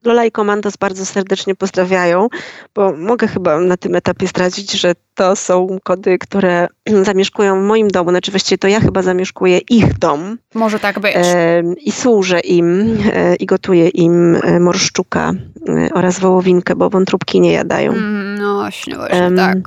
Lola 0.07 0.25
i 0.25 0.31
Komandos 0.31 0.77
bardzo 0.77 1.07
serdecznie 1.07 1.55
pozdrawiają, 1.55 2.29
bo 2.75 2.93
mogę 2.97 3.29
chyba 3.29 3.61
na 3.61 3.77
tym 3.77 3.95
etapie 3.95 4.27
zdradzić, 4.27 4.73
że 4.73 4.93
to 5.15 5.37
są 5.37 5.79
kody, 5.85 6.19
które 6.19 6.69
zamieszkują 7.03 7.61
w 7.61 7.65
moim 7.65 7.89
domu. 7.89 8.11
Znaczy 8.11 8.31
właściwie 8.31 8.59
to 8.59 8.69
ja 8.69 8.81
chyba 8.81 9.03
zamieszkuję 9.03 9.59
ich 9.59 9.99
dom. 9.99 10.39
Może 10.55 10.79
tak 10.79 11.01
być. 11.01 11.13
E, 11.17 11.63
I 11.85 11.93
służę 11.93 12.41
im 12.41 12.99
e, 13.13 13.35
i 13.35 13.47
gotuję 13.47 13.89
im 13.89 14.37
e, 14.43 14.61
morszczuka 14.61 15.33
e, 15.69 15.89
oraz 15.95 16.21
wołowinkę, 16.21 16.77
bo 16.77 16.91
wątróbki 16.91 17.41
nie 17.41 17.53
jadają. 17.53 17.93
Mm, 17.93 18.39
no 18.39 18.55
właśnie, 18.55 18.97
właśnie 18.97 19.31
tak. 19.37 19.59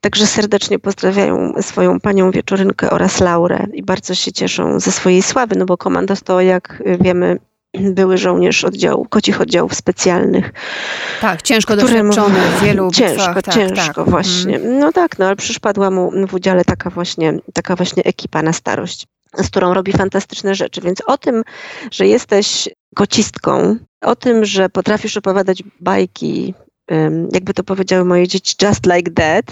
Także 0.00 0.26
serdecznie 0.26 0.78
pozdrawiają 0.78 1.52
swoją 1.60 2.00
panią 2.00 2.30
Wieczorynkę 2.30 2.90
oraz 2.90 3.20
Laurę 3.20 3.66
i 3.72 3.82
bardzo 3.82 4.14
się 4.14 4.32
cieszą 4.32 4.80
ze 4.80 4.92
swojej 4.92 5.22
sławy, 5.22 5.56
no 5.56 5.66
bo 5.66 5.76
Komandos 5.76 6.22
to, 6.22 6.40
jak 6.40 6.82
wiemy, 7.00 7.38
były 7.74 8.18
żołnierz 8.18 8.64
oddziału, 8.64 9.06
kocich 9.10 9.40
oddziałów 9.40 9.74
specjalnych. 9.74 10.52
Tak, 11.20 11.42
ciężko 11.42 11.76
doświadczony 11.76 12.40
w 12.40 12.62
wielu 12.62 12.90
Ciężko, 12.90 13.16
bitwach. 13.16 13.42
Tak, 13.42 13.54
ciężko 13.54 14.04
tak. 14.04 14.10
właśnie. 14.10 14.58
No 14.58 14.92
tak, 14.92 15.18
no 15.18 15.26
ale 15.26 15.36
przyszpadła 15.36 15.90
mu 15.90 16.26
w 16.28 16.34
udziale 16.34 16.64
taka 16.64 16.90
właśnie, 16.90 17.38
taka 17.54 17.76
właśnie 17.76 18.02
ekipa 18.04 18.42
na 18.42 18.52
starość, 18.52 19.06
z 19.36 19.46
którą 19.46 19.74
robi 19.74 19.92
fantastyczne 19.92 20.54
rzeczy. 20.54 20.80
Więc 20.80 21.00
o 21.06 21.18
tym, 21.18 21.42
że 21.90 22.06
jesteś 22.06 22.68
kocistką, 22.94 23.76
o 24.02 24.16
tym, 24.16 24.44
że 24.44 24.68
potrafisz 24.68 25.16
opowiadać 25.16 25.62
bajki, 25.80 26.54
jakby 27.32 27.54
to 27.54 27.64
powiedziały 27.64 28.04
moje 28.04 28.28
dzieci, 28.28 28.54
just 28.62 28.86
like 28.86 29.10
that, 29.10 29.44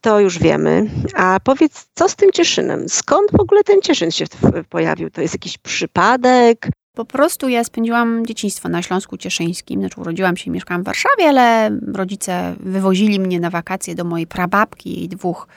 to 0.00 0.20
już 0.20 0.38
wiemy. 0.38 0.90
A 1.14 1.38
powiedz, 1.44 1.86
co 1.94 2.08
z 2.08 2.16
tym 2.16 2.32
Cieszynem? 2.32 2.88
Skąd 2.88 3.30
w 3.32 3.40
ogóle 3.40 3.64
ten 3.64 3.82
Cieszyn 3.82 4.10
się 4.10 4.24
pojawił? 4.68 5.10
To 5.10 5.20
jest 5.20 5.34
jakiś 5.34 5.58
przypadek? 5.58 6.68
Po 6.94 7.04
prostu 7.04 7.48
ja 7.48 7.64
spędziłam 7.64 8.26
dzieciństwo 8.26 8.68
na 8.68 8.82
Śląsku 8.82 9.16
Cieszyńskim. 9.16 9.80
Znaczy 9.80 10.00
urodziłam 10.00 10.36
się 10.36 10.44
i 10.46 10.50
mieszkałam 10.50 10.82
w 10.82 10.86
Warszawie, 10.86 11.28
ale 11.28 11.70
rodzice 11.94 12.54
wywozili 12.60 13.20
mnie 13.20 13.40
na 13.40 13.50
wakacje 13.50 13.94
do 13.94 14.04
mojej 14.04 14.26
prababki 14.26 15.04
i 15.04 15.08
dwóch 15.08 15.48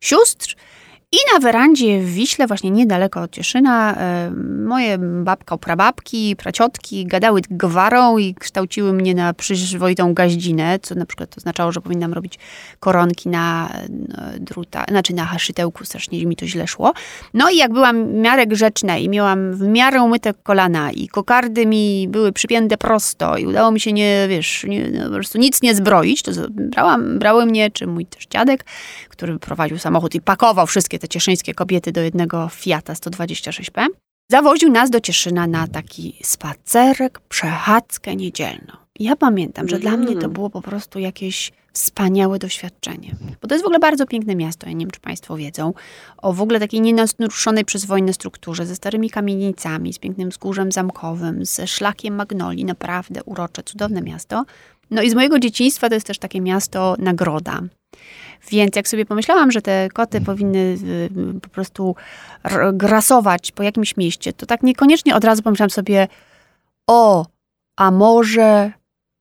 sióstr. 0.00 0.56
I 1.14 1.16
na 1.34 1.40
werandzie 1.40 2.00
w 2.00 2.10
Wiśle, 2.10 2.46
właśnie 2.46 2.70
niedaleko 2.70 3.20
od 3.20 3.30
Cieszyna, 3.30 3.94
e, 3.96 4.30
moje 4.66 4.98
babka, 4.98 5.58
prababki, 5.58 6.36
praciotki 6.36 7.06
gadały 7.06 7.40
gwarą 7.50 8.18
i 8.18 8.34
kształciły 8.34 8.92
mnie 8.92 9.14
na 9.14 9.34
przyzwoitą 9.34 10.14
gaździnę, 10.14 10.78
co 10.82 10.94
na 10.94 11.06
przykład 11.06 11.38
oznaczało, 11.38 11.72
że 11.72 11.80
powinnam 11.80 12.12
robić 12.12 12.38
koronki 12.80 13.28
na 13.28 13.68
e, 13.68 13.88
druta, 14.40 14.84
znaczy 14.88 15.14
na 15.14 15.24
haszytełku, 15.24 15.84
strasznie 15.84 16.26
mi 16.26 16.36
to 16.36 16.46
źle 16.46 16.66
szło. 16.66 16.92
No 17.34 17.50
i 17.50 17.56
jak 17.56 17.72
byłam 17.72 18.06
w 18.08 18.14
miarę 18.14 18.46
grzeczna 18.46 18.96
i 18.96 19.08
miałam 19.08 19.52
w 19.52 19.60
miarę 19.60 20.02
umyte 20.02 20.34
kolana 20.42 20.92
i 20.92 21.08
kokardy 21.08 21.66
mi 21.66 22.08
były 22.08 22.32
przypięte 22.32 22.76
prosto 22.76 23.36
i 23.36 23.46
udało 23.46 23.70
mi 23.70 23.80
się 23.80 23.92
nie, 23.92 24.26
wiesz, 24.28 24.64
nie, 24.68 24.88
no, 24.88 25.04
po 25.04 25.14
prostu 25.14 25.38
nic 25.38 25.62
nie 25.62 25.74
zbroić, 25.74 26.22
to 26.22 26.30
brałam, 26.50 27.18
brały 27.18 27.46
mnie, 27.46 27.70
czy 27.70 27.86
mój 27.86 28.06
też 28.06 28.26
dziadek, 28.26 28.64
który 29.08 29.38
prowadził 29.38 29.78
samochód 29.78 30.14
i 30.14 30.20
pakował 30.20 30.66
wszystkie 30.66 30.98
te 30.98 31.03
cieszyńskie 31.08 31.54
kobiety 31.54 31.92
do 31.92 32.00
jednego 32.00 32.48
Fiata 32.48 32.92
126P, 32.92 33.86
zawoził 34.30 34.70
nas 34.70 34.90
do 34.90 35.00
Cieszyna 35.00 35.46
na 35.46 35.66
taki 35.68 36.16
spacerek, 36.22 37.20
przechadzkę 37.28 38.16
niedzielną. 38.16 38.72
Ja 39.00 39.16
pamiętam, 39.16 39.68
że 39.68 39.78
dla 39.78 39.96
mnie 39.96 40.12
to 40.12 40.18
Mm. 40.18 40.32
było 40.32 40.50
po 40.50 40.62
prostu 40.62 40.98
jakieś 40.98 41.52
wspaniałe 41.72 42.38
doświadczenie. 42.38 43.16
Bo 43.42 43.48
to 43.48 43.54
jest 43.54 43.62
w 43.64 43.66
ogóle 43.66 43.78
bardzo 43.78 44.06
piękne 44.06 44.36
miasto, 44.36 44.66
ja 44.66 44.72
nie 44.72 44.84
wiem, 44.84 44.90
czy 44.90 45.00
Państwo 45.00 45.36
wiedzą, 45.36 45.72
o 46.16 46.32
w 46.32 46.40
ogóle 46.40 46.60
takiej 46.60 46.80
nienaruszonej 46.80 47.64
przez 47.64 47.84
wojnę 47.84 48.12
strukturze, 48.12 48.66
ze 48.66 48.76
starymi 48.76 49.10
kamienicami, 49.10 49.92
z 49.92 49.98
pięknym 49.98 50.30
wzgórzem 50.30 50.72
zamkowym, 50.72 51.44
ze 51.46 51.66
szlakiem 51.66 52.14
magnolii, 52.14 52.64
naprawdę 52.64 53.24
urocze, 53.24 53.62
cudowne 53.62 54.02
miasto. 54.02 54.44
No 54.90 55.02
i 55.02 55.10
z 55.10 55.14
mojego 55.14 55.38
dzieciństwa 55.38 55.88
to 55.88 55.94
jest 55.94 56.06
też 56.06 56.18
takie 56.18 56.40
miasto 56.40 56.96
nagroda. 56.98 57.60
Więc 58.50 58.76
jak 58.76 58.88
sobie 58.88 59.06
pomyślałam, 59.06 59.52
że 59.52 59.62
te 59.62 59.88
koty 59.92 60.20
powinny 60.20 60.58
y, 60.58 61.40
po 61.42 61.48
prostu 61.48 61.96
grasować 62.72 63.52
po 63.52 63.62
jakimś 63.62 63.96
mieście, 63.96 64.32
to 64.32 64.46
tak 64.46 64.62
niekoniecznie 64.62 65.14
od 65.16 65.24
razu 65.24 65.42
pomyślałam 65.42 65.70
sobie, 65.70 66.08
o, 66.86 67.26
a 67.76 67.90
może 67.90 68.72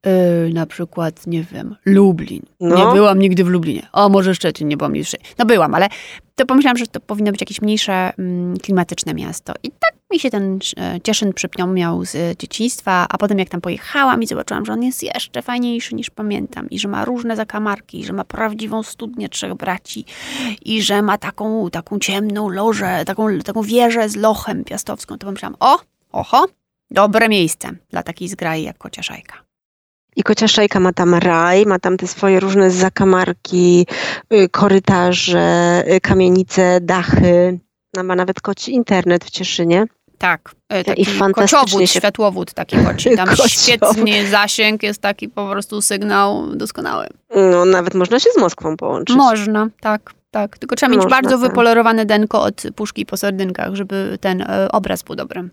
y, 0.08 0.54
na 0.54 0.66
przykład, 0.66 1.28
nie 1.28 1.44
wiem, 1.44 1.76
Lublin. 1.86 2.42
No. 2.60 2.76
Nie 2.76 2.94
byłam 2.94 3.20
nigdy 3.20 3.44
w 3.44 3.48
Lublinie. 3.48 3.88
O, 3.92 4.10
może 4.10 4.36
Szczecin, 4.36 4.68
nie 4.68 4.78
byłam 4.78 5.04
Szczecinie. 5.04 5.30
No 5.38 5.46
byłam, 5.46 5.76
ale 5.76 5.90
to 6.36 6.46
pomyślałam, 6.46 6.78
że 6.78 6.88
to 6.88 7.00
powinno 7.00 7.32
być 7.32 7.42
jakieś 7.42 7.62
mniejsze, 7.62 8.14
mm, 8.18 8.58
klimatyczne 8.58 9.14
miasto. 9.14 9.54
I 9.64 9.72
tak 9.72 9.94
mi 10.12 10.20
się 10.20 10.30
ten 10.30 10.60
e, 10.78 11.02
Cieszyn 11.02 11.34
przypomniał 11.34 12.06
z 12.06 12.16
e, 12.16 12.36
dzieciństwa, 12.40 13.06
a 13.10 13.18
potem 13.18 13.40
jak 13.40 13.50
tam 13.50 13.62
pojechałam 13.62 14.24
i 14.24 14.28
zobaczyłam, 14.28 14.66
że 14.66 14.74
on 14.74 14.84
jest 14.84 15.04
jeszcze 15.04 15.42
fajniejszy 15.42 15.96
niż 15.96 16.10
pamiętam 16.10 16.70
i 16.70 16.80
że 16.80 16.88
ma 16.88 17.06
różne 17.06 17.36
zakamarki, 17.36 18.00
i 18.00 18.06
że 18.06 18.14
ma 18.14 18.24
prawdziwą 18.24 18.84
studnię 18.84 19.30
trzech 19.30 19.56
braci 19.56 20.06
i 20.66 20.82
że 20.82 21.02
ma 21.02 21.18
taką, 21.18 21.70
taką 21.70 22.00
ciemną 22.00 22.50
lożę, 22.50 23.06
taką, 23.06 23.40
taką 23.40 23.62
wieżę 23.62 24.10
z 24.10 24.16
lochem 24.16 24.64
piastowską, 24.64 25.18
to 25.18 25.26
pomyślałam, 25.26 25.56
o, 25.60 25.80
oho, 26.12 26.46
dobre 26.92 27.30
miejsce 27.30 27.72
dla 27.90 28.04
takiej 28.04 28.28
zgrai 28.28 28.64
jak 28.64 28.78
Kocia 28.78 29.04
Szajka. 29.04 29.53
I 30.16 30.24
Kocia 30.24 30.48
Szajka 30.48 30.80
ma 30.80 30.94
tam 30.94 31.14
raj, 31.16 31.66
ma 31.66 31.80
tam 31.80 31.98
te 31.98 32.08
swoje 32.08 32.40
różne 32.40 32.72
zakamarki, 32.72 33.88
y, 34.34 34.50
korytarze, 34.50 35.84
y, 35.96 36.02
kamienice, 36.02 36.80
dachy. 36.82 37.60
No, 37.96 38.04
ma 38.04 38.16
nawet 38.16 38.42
koci 38.42 38.74
internet 38.74 39.26
w 39.26 39.30
Cieszynie. 39.30 39.86
Tak, 40.18 40.56
e, 40.70 40.84
taki 40.84 41.06
fantastycznie 41.06 41.60
koczowód, 41.60 41.82
się- 41.90 42.00
światłowód 42.00 42.54
taki 42.54 42.78
koci. 42.78 43.16
Tam 43.16 43.30
świetnie 43.48 44.28
zasięg 44.28 44.84
jest 44.84 45.02
taki 45.02 45.30
po 45.30 45.48
prostu 45.50 45.82
sygnał 45.82 46.56
doskonały. 46.56 47.08
No, 47.52 47.66
nawet 47.66 47.94
można 47.94 48.20
się 48.20 48.30
z 48.36 48.38
Moskwą 48.38 48.78
połączyć. 48.78 49.16
Można, 49.18 49.68
tak, 49.82 50.14
tak. 50.32 50.58
Tylko 50.58 50.76
trzeba 50.76 50.90
mieć 50.90 50.98
Można, 51.04 51.10
bardzo 51.22 51.38
tak. 51.40 51.50
wypolerowane 51.50 52.06
denko 52.06 52.42
od 52.42 52.62
puszki 52.76 53.06
po 53.06 53.18
sardynkach, 53.18 53.76
żeby 53.76 54.18
ten 54.22 54.46
obraz 54.72 55.04
był 55.04 55.16
dobry. 55.16 55.50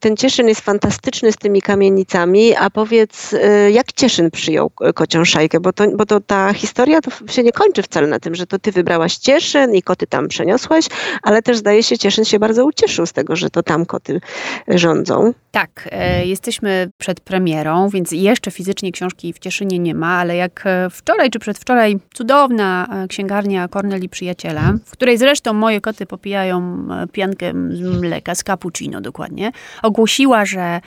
Ten 0.00 0.16
Cieszyn 0.16 0.48
jest 0.48 0.60
fantastyczny 0.60 1.32
z 1.32 1.36
tymi 1.36 1.62
kamienicami, 1.62 2.56
a 2.56 2.70
powiedz, 2.70 3.32
y, 3.32 3.70
jak 3.70 3.92
Cieszyn 3.92 4.30
przyjął 4.30 4.70
y, 4.88 4.92
kocią 4.92 5.24
szajkę? 5.24 5.60
Bo 5.60 5.72
to, 5.72 5.84
bo 5.96 6.06
to 6.06 6.20
ta 6.20 6.52
historia 6.52 7.00
to 7.00 7.10
się 7.32 7.42
nie 7.42 7.52
kończy 7.52 7.82
wcale 7.82 8.06
na 8.06 8.18
tym, 8.18 8.34
że 8.34 8.46
to 8.46 8.58
ty 8.58 8.72
wybrałaś 8.72 9.16
Cieszyn 9.16 9.74
i 9.74 9.82
koty 9.82 10.06
tam 10.06 10.28
przeniosłaś, 10.28 10.84
ale 11.22 11.42
też 11.42 11.56
zdaje 11.56 11.82
się 11.82 11.98
Cieszyn 11.98 12.24
się 12.24 12.38
bardzo 12.38 12.64
ucieszył 12.64 13.06
z 13.06 13.12
tego, 13.12 13.36
że 13.36 13.50
to 13.50 13.62
tam 13.62 13.86
koty 13.86 14.20
rządzą. 14.68 15.32
Tak, 15.50 15.88
e, 15.92 16.26
jesteśmy 16.26 16.90
przed 16.98 17.20
premierą, 17.20 17.88
więc 17.88 18.12
jeszcze 18.12 18.50
fizycznie 18.50 18.92
książki 18.92 19.32
w 19.32 19.38
Cieszynie 19.38 19.78
nie 19.78 19.94
ma, 19.94 20.18
ale 20.18 20.36
jak 20.36 20.62
e, 20.64 20.90
wczoraj 20.90 21.30
czy 21.30 21.38
przedwczoraj 21.38 21.98
cudowna 22.14 22.86
e, 23.04 23.08
księgarnia 23.08 23.68
Corneli 23.68 24.08
Przyjaciela, 24.08 24.74
w 24.86 24.90
której 24.90 25.18
zresztą 25.18 25.52
moje 25.52 25.80
koty 25.80 26.06
popijają 26.06 26.88
piankę 27.12 27.52
z 27.70 28.00
mleka, 28.00 28.34
z 28.34 28.42
cappuccino 28.42 29.00
dokładnie, 29.00 29.52
ogłosiła, 29.90 30.44
że, 30.44 30.80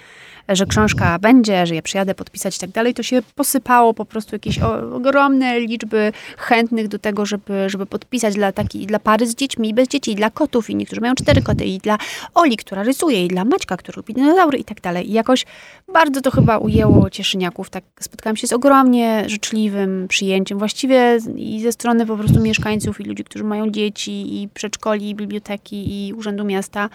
że 0.50 0.66
książka 0.66 1.20
będzie, 1.20 1.66
że 1.66 1.76
ja 1.76 1.82
przyjadę 1.82 2.16
podpisać 2.16 2.58
i 2.58 2.60
tak 2.60 2.70
dalej, 2.70 2.94
to 2.94 3.04
się 3.04 3.22
posypało 3.36 3.94
po 3.94 4.06
prostu 4.06 4.36
jakieś 4.36 4.60
ogromne 4.94 5.60
liczby 5.60 6.12
chętnych 6.38 6.88
do 6.88 7.00
tego, 7.00 7.26
żeby, 7.26 7.70
żeby 7.70 7.86
podpisać 7.86 8.36
dla, 8.36 8.52
taki, 8.52 8.86
dla 8.86 9.00
pary 9.00 9.28
z 9.28 9.36
dziećmi 9.36 9.70
i 9.70 9.74
bez 9.74 9.88
dzieci, 9.88 10.12
i 10.12 10.16
dla 10.16 10.30
kotów, 10.30 10.70
i 10.70 10.76
niektórzy 10.76 11.02
mają 11.02 11.16
cztery 11.16 11.42
koty, 11.42 11.66
i 11.66 11.78
dla 11.78 11.98
Oli, 12.34 12.58
która 12.58 12.84
rysuje, 12.84 13.26
i 13.26 13.28
dla 13.28 13.46
Maćka, 13.46 13.78
który 13.78 13.96
lubi 13.98 14.14
dinozaury 14.14 14.58
i 14.58 14.64
tak 14.64 14.82
dalej. 14.82 15.10
I 15.10 15.14
jakoś 15.14 15.46
bardzo 15.94 16.22
to 16.22 16.32
chyba 16.32 16.58
ujęło 16.58 17.10
cieszyniaków. 17.10 17.70
Tak 17.70 17.84
spotkałam 18.00 18.38
się 18.38 18.48
z 18.48 18.54
ogromnie 18.54 19.24
życzliwym 19.28 20.08
przyjęciem, 20.08 20.60
właściwie 20.60 21.18
i 21.36 21.62
ze 21.62 21.72
strony 21.72 22.06
po 22.06 22.18
prostu 22.18 22.40
mieszkańców 22.40 23.02
i 23.02 23.04
ludzi, 23.04 23.24
którzy 23.24 23.44
mają 23.44 23.70
dzieci, 23.70 24.42
i 24.42 24.50
przedszkoli, 24.50 25.10
i 25.10 25.16
biblioteki, 25.16 26.08
i 26.08 26.14
Urzędu 26.14 26.44
Miasta. 26.46 26.90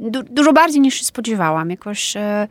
Du- 0.00 0.22
dużo 0.22 0.52
bardziej 0.52 0.80
niż 0.80 0.94
się 0.94 1.04
spodziewałam. 1.04 1.70
Jakoś... 1.70 2.16
E, 2.16 2.48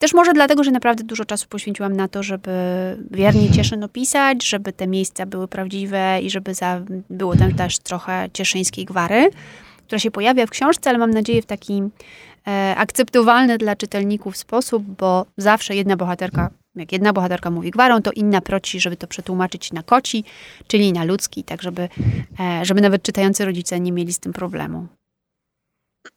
też 0.00 0.14
może 0.14 0.32
dlatego, 0.32 0.64
że 0.64 0.70
naprawdę 0.70 1.04
dużo 1.04 1.24
czasu 1.24 1.46
poświęciłam 1.48 1.96
na 1.96 2.08
to, 2.08 2.22
żeby 2.22 2.50
wiernie 3.10 3.50
Cieszyn 3.50 3.84
opisać, 3.84 4.48
żeby 4.48 4.72
te 4.72 4.86
miejsca 4.86 5.26
były 5.26 5.48
prawdziwe 5.48 6.18
i 6.22 6.30
żeby 6.30 6.54
za, 6.54 6.80
było 7.10 7.36
tam 7.36 7.54
też 7.54 7.78
trochę 7.78 8.28
cieszyńskiej 8.32 8.84
gwary, 8.84 9.30
która 9.86 9.98
się 9.98 10.10
pojawia 10.10 10.46
w 10.46 10.50
książce, 10.50 10.90
ale 10.90 10.98
mam 10.98 11.10
nadzieję 11.10 11.42
w 11.42 11.46
taki 11.46 11.82
e, 12.48 12.74
akceptowalny 12.76 13.58
dla 13.58 13.76
czytelników 13.76 14.36
sposób, 14.36 14.82
bo 14.82 15.26
zawsze 15.36 15.76
jedna 15.76 15.96
bohaterka, 15.96 16.50
jak 16.74 16.92
jedna 16.92 17.12
bohaterka 17.12 17.50
mówi 17.50 17.70
gwarą, 17.70 18.02
to 18.02 18.12
inna 18.12 18.40
proci, 18.40 18.80
żeby 18.80 18.96
to 18.96 19.06
przetłumaczyć 19.06 19.72
na 19.72 19.82
koci, 19.82 20.24
czyli 20.66 20.92
na 20.92 21.04
ludzki, 21.04 21.44
tak 21.44 21.62
żeby, 21.62 21.88
e, 22.40 22.64
żeby 22.64 22.80
nawet 22.80 23.02
czytający 23.02 23.44
rodzice 23.44 23.80
nie 23.80 23.92
mieli 23.92 24.12
z 24.12 24.18
tym 24.18 24.32
problemu. 24.32 24.86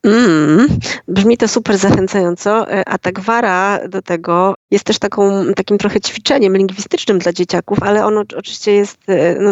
Mm, 0.06 0.67
brzmi 1.08 1.38
to 1.38 1.48
super 1.48 1.78
zachęcająco, 1.78 2.72
e, 2.72 2.89
a 2.89 2.98
ta 2.98 3.12
gwara 3.12 3.88
do 3.88 4.02
tego 4.02 4.56
jest 4.72 4.86
też 4.86 5.00
taką, 5.00 5.54
takim 5.56 5.78
trochę 5.78 6.02
ćwiczeniem 6.02 6.58
lingwistycznym 6.58 7.19
dla 7.19 7.34
dzieciaków, 7.34 7.84
ale 7.84 8.06
ono 8.06 8.24
oczywiście 8.38 8.72
jest 8.72 8.98
e, 9.08 9.36
no, 9.39 9.52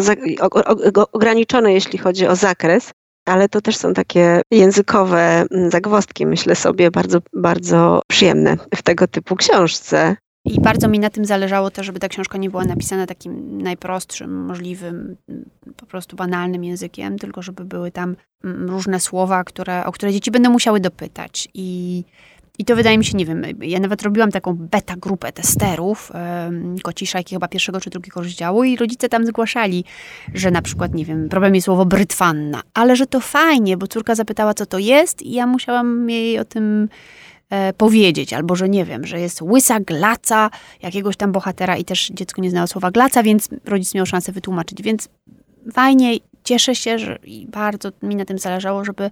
ograniczone, 1.12 1.72
jeśli 1.72 1.98
chodzi 1.98 2.26
o 2.26 2.36
zakres. 2.36 2.90
ale 3.26 3.48
to 3.48 3.60
też 3.60 3.76
są 3.76 3.94
takie 3.94 4.40
językowe 4.50 5.44
mm, 5.50 5.70
zagwozdki, 5.70 6.26
myślę 6.26 6.56
sobie, 6.56 6.90
bardzo, 6.90 7.18
bardzo 7.32 8.02
przyjemne 8.08 8.56
w 8.74 8.82
tego 8.82 9.08
typu 9.08 9.36
książce. 9.36 10.16
I 10.44 10.60
bardzo 10.60 10.88
mi 10.88 10.98
na 10.98 11.10
tym 11.10 11.24
zależało 11.24 11.70
to, 11.70 11.84
żeby 11.84 12.00
ta 12.00 12.08
książka 12.08 12.38
nie 12.38 12.50
była 12.50 12.64
napisana 12.64 13.06
takim 13.06 13.62
najprostszym, 13.62 14.44
możliwym, 14.44 15.16
po 15.76 15.86
prostu 15.86 16.16
banalnym 16.16 16.64
językiem, 16.64 17.18
tylko 17.18 17.42
żeby 17.42 17.64
były 17.64 17.90
tam 17.90 18.16
mm, 18.44 18.70
różne 18.70 19.00
słowa, 19.00 19.44
które, 19.44 19.84
o 19.84 19.92
które 19.92 20.12
dzieci 20.12 20.30
będą 20.30 20.50
musiały 20.50 20.80
dopytać. 20.80 21.48
I, 21.54 22.04
i 22.58 22.64
to 22.64 22.76
wydaje 22.76 22.98
mi 22.98 23.04
się, 23.04 23.16
nie 23.16 23.26
wiem, 23.26 23.42
ja 23.60 23.80
nawet 23.80 24.02
robiłam 24.02 24.30
taką 24.30 24.54
beta 24.54 24.94
grupę 24.96 25.32
testerów 25.32 26.12
um, 26.14 26.76
koci 26.82 27.06
szajki 27.06 27.34
chyba 27.34 27.48
pierwszego 27.48 27.80
czy 27.80 27.90
drugiego 27.90 28.20
rozdziału 28.20 28.64
i 28.64 28.76
rodzice 28.76 29.08
tam 29.08 29.26
zgłaszali, 29.26 29.84
że 30.34 30.50
na 30.50 30.62
przykład, 30.62 30.94
nie 30.94 31.04
wiem, 31.04 31.28
problem 31.28 31.54
jest 31.54 31.64
słowo 31.64 31.86
brytwanna, 31.86 32.62
ale 32.74 32.96
że 32.96 33.06
to 33.06 33.20
fajnie, 33.20 33.76
bo 33.76 33.86
córka 33.86 34.14
zapytała, 34.14 34.54
co 34.54 34.66
to 34.66 34.78
jest 34.78 35.22
i 35.22 35.32
ja 35.32 35.46
musiałam 35.46 36.10
jej 36.10 36.38
o 36.38 36.44
tym 36.44 36.88
e, 37.52 37.72
powiedzieć, 37.72 38.32
albo 38.32 38.56
że 38.56 38.68
nie 38.68 38.84
wiem, 38.84 39.06
że 39.06 39.20
jest 39.20 39.42
łysa 39.42 39.80
glaca 39.80 40.50
jakiegoś 40.82 41.16
tam 41.16 41.32
bohatera 41.32 41.76
i 41.76 41.84
też 41.84 42.08
dziecko 42.14 42.42
nie 42.42 42.50
znało 42.50 42.66
słowa 42.66 42.90
glaca, 42.90 43.22
więc 43.22 43.48
rodzic 43.64 43.94
miał 43.94 44.06
szansę 44.06 44.32
wytłumaczyć. 44.32 44.82
Więc 44.82 45.08
fajnie, 45.72 46.16
cieszę 46.44 46.74
się, 46.74 46.98
że 46.98 47.18
i 47.24 47.46
bardzo 47.46 47.88
mi 48.02 48.16
na 48.16 48.24
tym 48.24 48.38
zależało, 48.38 48.84
żeby 48.84 49.10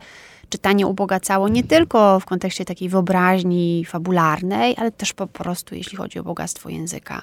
czytanie 0.49 0.87
ubogacało 0.87 1.49
nie 1.49 1.65
tylko 1.65 2.21
w 2.21 2.25
kontekście 2.25 2.65
takiej 2.65 2.89
wyobraźni 2.89 3.85
fabularnej, 3.85 4.75
ale 4.79 4.91
też 4.91 5.13
po 5.13 5.27
prostu 5.27 5.75
jeśli 5.75 5.97
chodzi 5.97 6.19
o 6.19 6.23
bogactwo 6.23 6.69
języka, 6.69 7.23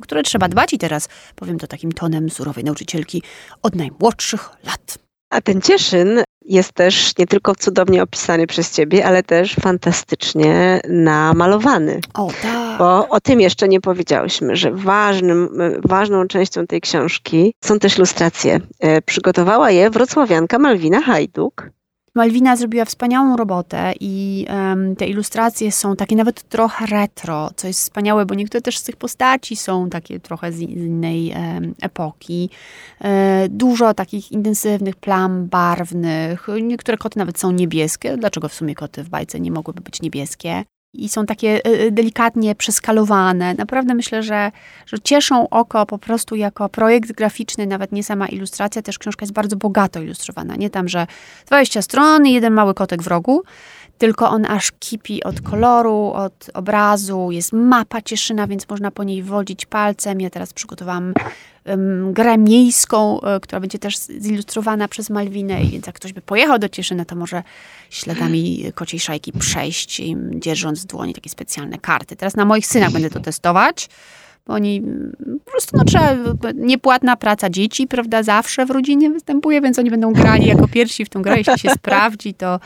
o 0.00 0.02
które 0.02 0.22
trzeba 0.22 0.48
dbać 0.48 0.72
i 0.72 0.78
teraz 0.78 1.08
powiem 1.36 1.58
to 1.58 1.66
takim 1.66 1.92
tonem 1.92 2.30
surowej 2.30 2.64
nauczycielki 2.64 3.22
od 3.62 3.74
najmłodszych 3.74 4.50
lat. 4.64 4.98
A 5.30 5.40
ten 5.40 5.60
Cieszyn 5.60 6.22
jest 6.48 6.72
też 6.72 7.18
nie 7.18 7.26
tylko 7.26 7.54
cudownie 7.54 8.02
opisany 8.02 8.46
przez 8.46 8.72
ciebie, 8.72 9.06
ale 9.06 9.22
też 9.22 9.54
fantastycznie 9.54 10.80
namalowany. 10.88 12.00
O 12.14 12.30
tak. 12.42 12.78
Bo 12.78 13.08
o 13.08 13.20
tym 13.20 13.40
jeszcze 13.40 13.68
nie 13.68 13.80
powiedziałyśmy, 13.80 14.56
że 14.56 14.70
ważnym, 14.70 15.48
ważną 15.84 16.26
częścią 16.26 16.66
tej 16.66 16.80
książki 16.80 17.54
są 17.64 17.78
też 17.78 17.96
ilustracje. 17.96 18.60
E, 18.80 19.02
przygotowała 19.02 19.70
je 19.70 19.90
wrocławianka 19.90 20.58
Malwina 20.58 21.02
Hajduk. 21.02 21.70
Malwina 22.16 22.56
zrobiła 22.56 22.84
wspaniałą 22.84 23.36
robotę 23.36 23.92
i 24.00 24.46
um, 24.50 24.96
te 24.96 25.06
ilustracje 25.06 25.72
są 25.72 25.96
takie 25.96 26.16
nawet 26.16 26.42
trochę 26.42 26.86
retro, 26.86 27.50
co 27.56 27.66
jest 27.66 27.80
wspaniałe, 27.80 28.26
bo 28.26 28.34
niektóre 28.34 28.62
też 28.62 28.78
z 28.78 28.82
tych 28.82 28.96
postaci 28.96 29.56
są 29.56 29.90
takie 29.90 30.20
trochę 30.20 30.52
z 30.52 30.60
innej 30.60 31.28
um, 31.30 31.74
epoki. 31.82 32.50
E, 33.00 33.48
dużo 33.48 33.94
takich 33.94 34.32
intensywnych 34.32 34.96
plam 34.96 35.46
barwnych. 35.46 36.46
Niektóre 36.62 36.98
koty 36.98 37.18
nawet 37.18 37.38
są 37.38 37.50
niebieskie. 37.50 38.16
Dlaczego 38.16 38.48
w 38.48 38.54
sumie 38.54 38.74
koty 38.74 39.04
w 39.04 39.08
bajce 39.08 39.40
nie 39.40 39.50
mogłyby 39.50 39.80
być 39.80 40.02
niebieskie? 40.02 40.64
I 41.04 41.08
są 41.08 41.26
takie 41.26 41.66
y, 41.66 41.80
y, 41.80 41.90
delikatnie 41.90 42.54
przeskalowane. 42.54 43.54
Naprawdę 43.54 43.94
myślę, 43.94 44.22
że, 44.22 44.52
że 44.86 44.98
cieszą 44.98 45.48
oko 45.48 45.86
po 45.86 45.98
prostu 45.98 46.36
jako 46.36 46.68
projekt 46.68 47.12
graficzny, 47.12 47.66
nawet 47.66 47.92
nie 47.92 48.04
sama 48.04 48.28
ilustracja, 48.28 48.82
też 48.82 48.98
książka 48.98 49.22
jest 49.22 49.32
bardzo 49.32 49.56
bogato 49.56 50.02
ilustrowana. 50.02 50.56
Nie 50.56 50.70
tam, 50.70 50.88
że 50.88 51.06
20 51.46 51.82
stron 51.82 52.26
i 52.26 52.32
jeden 52.32 52.52
mały 52.52 52.74
kotek 52.74 53.02
w 53.02 53.06
rogu, 53.06 53.42
tylko 53.98 54.30
on 54.30 54.46
aż 54.46 54.72
kipi 54.72 55.24
od 55.24 55.40
koloru, 55.40 56.12
od 56.14 56.50
obrazu. 56.54 57.28
Jest 57.30 57.52
mapa 57.52 58.02
Cieszyna, 58.02 58.46
więc 58.46 58.68
można 58.68 58.90
po 58.90 59.04
niej 59.04 59.22
wodzić 59.22 59.66
palcem. 59.66 60.20
Ja 60.20 60.30
teraz 60.30 60.52
przygotowałam 60.52 61.14
grę 62.12 62.38
miejską, 62.38 63.18
um, 63.18 63.40
która 63.40 63.60
będzie 63.60 63.78
też 63.78 63.96
zilustrowana 63.98 64.88
przez 64.88 65.10
Malwinę, 65.10 65.62
i 65.62 65.68
więc 65.68 65.86
jak 65.86 65.96
ktoś 65.96 66.12
by 66.12 66.20
pojechał 66.20 66.58
do 66.58 66.68
Cieszyna, 66.68 67.04
to 67.04 67.16
może 67.16 67.42
śladami 67.90 68.64
kociej 68.74 69.00
szajki 69.00 69.32
przejść, 69.32 70.02
dzierżąc 70.34 70.82
w 70.82 70.86
dłoni 70.86 71.14
takie 71.14 71.30
specjalne 71.30 71.78
karty. 71.78 72.16
Teraz 72.16 72.36
na 72.36 72.44
moich 72.44 72.66
synach 72.66 72.92
będę 72.92 73.10
to 73.10 73.20
testować 73.20 73.88
bo 74.46 74.54
oni 74.54 74.76
mm, 74.76 75.12
po 75.44 75.50
prostu, 75.50 75.76
no 75.76 75.84
trzeba, 75.84 76.14
niepłatna 76.54 77.16
praca 77.16 77.50
dzieci, 77.50 77.86
prawda, 77.86 78.22
zawsze 78.22 78.66
w 78.66 78.70
rodzinie 78.70 79.10
występuje, 79.10 79.60
więc 79.60 79.78
oni 79.78 79.90
będą 79.90 80.12
grali 80.12 80.46
jako 80.46 80.68
pierwsi 80.68 81.04
w 81.04 81.08
tą 81.08 81.22
grę, 81.22 81.38
jeśli 81.38 81.58
się 81.58 81.70
sprawdzi, 81.70 82.34
to, 82.34 82.60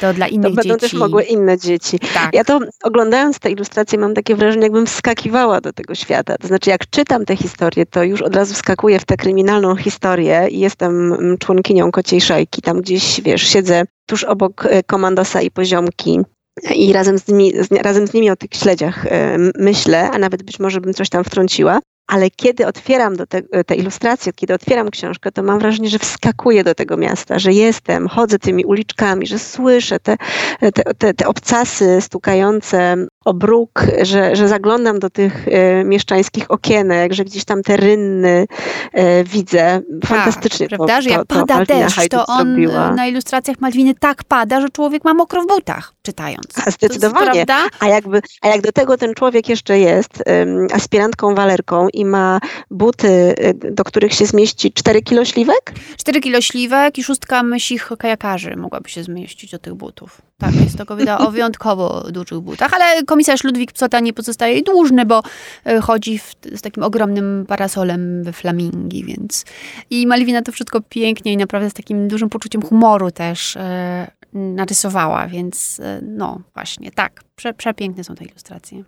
to 0.00 0.14
dla 0.14 0.28
innych 0.28 0.50
to 0.50 0.56
będą 0.56 0.74
dzieci. 0.74 0.80
też 0.80 0.92
mogły 0.92 1.22
inne 1.22 1.58
dzieci. 1.58 1.98
Tak. 2.14 2.34
Ja 2.34 2.44
to 2.44 2.60
oglądając 2.82 3.38
te 3.38 3.50
ilustracje 3.50 3.98
mam 3.98 4.14
takie 4.14 4.36
wrażenie, 4.36 4.62
jakbym 4.62 4.86
wskakiwała 4.86 5.60
do 5.60 5.72
tego 5.72 5.94
świata. 5.94 6.36
To 6.38 6.48
znaczy, 6.48 6.70
jak 6.70 6.90
czytam 6.90 7.24
te 7.24 7.36
historie, 7.36 7.86
to 7.86 8.04
już 8.04 8.22
od 8.22 8.36
razu 8.36 8.54
wskakuję 8.54 8.98
w 8.98 9.04
tę 9.04 9.16
kryminalną 9.16 9.76
historię 9.76 10.48
i 10.50 10.58
jestem 10.58 11.12
mm, 11.12 11.38
członkinią 11.38 11.90
kociej 11.90 12.20
szajki. 12.20 12.62
Tam 12.62 12.80
gdzieś, 12.80 13.20
wiesz, 13.20 13.42
siedzę 13.42 13.82
tuż 14.06 14.24
obok 14.24 14.66
e, 14.66 14.82
komandosa 14.82 15.42
i 15.42 15.50
poziomki 15.50 16.20
i 16.74 16.92
razem 16.92 17.18
z, 17.18 17.28
nimi, 17.28 17.52
razem 17.82 18.06
z 18.06 18.12
nimi 18.12 18.30
o 18.30 18.36
tych 18.36 18.50
śledziach 18.54 19.06
e, 19.06 19.38
myślę, 19.58 20.10
a 20.10 20.18
nawet 20.18 20.42
być 20.42 20.58
może 20.58 20.80
bym 20.80 20.94
coś 20.94 21.08
tam 21.08 21.24
wtrąciła 21.24 21.80
ale 22.10 22.30
kiedy 22.30 22.66
otwieram 22.66 23.16
do 23.16 23.26
te, 23.26 23.42
te, 23.42 23.74
ilustracje, 23.74 24.32
kiedy 24.32 24.54
otwieram 24.54 24.90
książkę, 24.90 25.32
to 25.32 25.42
mam 25.42 25.58
wrażenie, 25.58 25.88
że 25.88 25.98
wskakuję 25.98 26.64
do 26.64 26.74
tego 26.74 26.96
miasta, 26.96 27.38
że 27.38 27.52
jestem, 27.52 28.08
chodzę 28.08 28.38
tymi 28.38 28.64
uliczkami, 28.64 29.26
że 29.26 29.38
słyszę 29.38 30.00
te, 30.00 30.16
te, 30.60 30.94
te, 30.94 31.14
te 31.14 31.26
obcasy 31.26 32.00
stukające 32.00 33.06
o 33.24 33.34
bruk, 33.34 33.86
że, 34.02 34.36
że 34.36 34.48
zaglądam 34.48 34.98
do 34.98 35.10
tych 35.10 35.48
e, 35.48 35.84
mieszczańskich 35.84 36.50
okienek, 36.50 37.12
że 37.12 37.24
gdzieś 37.24 37.44
tam 37.44 37.62
te 37.62 37.76
rynny 37.76 38.46
e, 38.92 39.24
widzę. 39.24 39.80
Fantastycznie 40.04 40.68
tak, 40.68 40.78
prawda, 40.78 40.96
to, 40.96 41.02
że 41.02 41.10
jak 41.10 41.26
to, 41.26 41.46
pada 41.46 41.58
to 41.58 41.74
deszcz, 41.74 42.08
to 42.08 42.26
on 42.26 42.46
zrobiła. 42.46 42.92
na 42.92 43.06
ilustracjach 43.06 43.60
Malwiny 43.60 43.94
tak 43.94 44.24
pada, 44.24 44.60
że 44.60 44.68
człowiek 44.70 45.04
ma 45.04 45.14
mokro 45.14 45.42
w 45.42 45.46
butach, 45.46 45.92
czytając. 46.02 46.46
A 46.66 46.70
zdecydowanie. 46.70 47.46
A, 47.80 47.86
jakby, 47.86 48.20
a 48.42 48.48
jak 48.48 48.60
do 48.60 48.72
tego 48.72 48.96
ten 48.96 49.14
człowiek 49.14 49.48
jeszcze 49.48 49.78
jest 49.78 50.22
um, 50.26 50.66
aspirantką 50.72 51.34
walerką 51.34 51.88
i 51.88 52.04
ma 52.04 52.40
buty, 52.70 53.08
y, 53.08 53.54
do 53.70 53.84
których 53.84 54.14
się 54.14 54.26
zmieści 54.26 54.72
4 54.72 55.02
kilo 55.02 55.24
śliwek? 55.24 55.72
4 55.96 56.20
kilo 56.20 56.40
śliwek 56.40 56.98
i 56.98 57.04
szóstka 57.04 57.42
mysich 57.42 57.88
kajakarzy 57.98 58.56
mogłaby 58.56 58.88
się 58.88 59.02
zmieścić 59.02 59.50
do 59.50 59.58
tych 59.58 59.74
butów. 59.74 60.29
Tak, 60.40 60.54
jest 60.54 60.78
to 60.78 60.86
kobieta 60.86 61.18
o 61.18 61.30
wyjątkowo 61.30 62.10
dużych 62.10 62.40
butach, 62.40 62.74
ale 62.74 63.02
komisarz 63.04 63.44
Ludwik 63.44 63.72
Psota 63.72 64.00
nie 64.00 64.12
pozostaje 64.12 64.54
jej 64.54 64.62
dłużny, 64.62 65.06
bo 65.06 65.22
y, 65.66 65.80
chodzi 65.80 66.18
w, 66.18 66.34
z 66.54 66.62
takim 66.62 66.82
ogromnym 66.82 67.44
parasolem 67.48 68.24
we 68.24 68.32
flamingi, 68.32 69.04
więc. 69.04 69.44
I 69.90 70.06
Malwina 70.06 70.42
to 70.42 70.52
wszystko 70.52 70.80
pięknie 70.80 71.32
i 71.32 71.36
naprawdę 71.36 71.70
z 71.70 71.74
takim 71.74 72.08
dużym 72.08 72.28
poczuciem 72.28 72.62
humoru 72.62 73.10
też 73.10 73.56
e, 73.56 74.10
narysowała, 74.32 75.26
więc 75.26 75.80
e, 75.80 76.00
no 76.02 76.40
właśnie, 76.54 76.90
tak, 76.90 77.24
prze, 77.36 77.54
przepiękne 77.54 78.04
są 78.04 78.14
te 78.14 78.24
ilustracje 78.24 78.84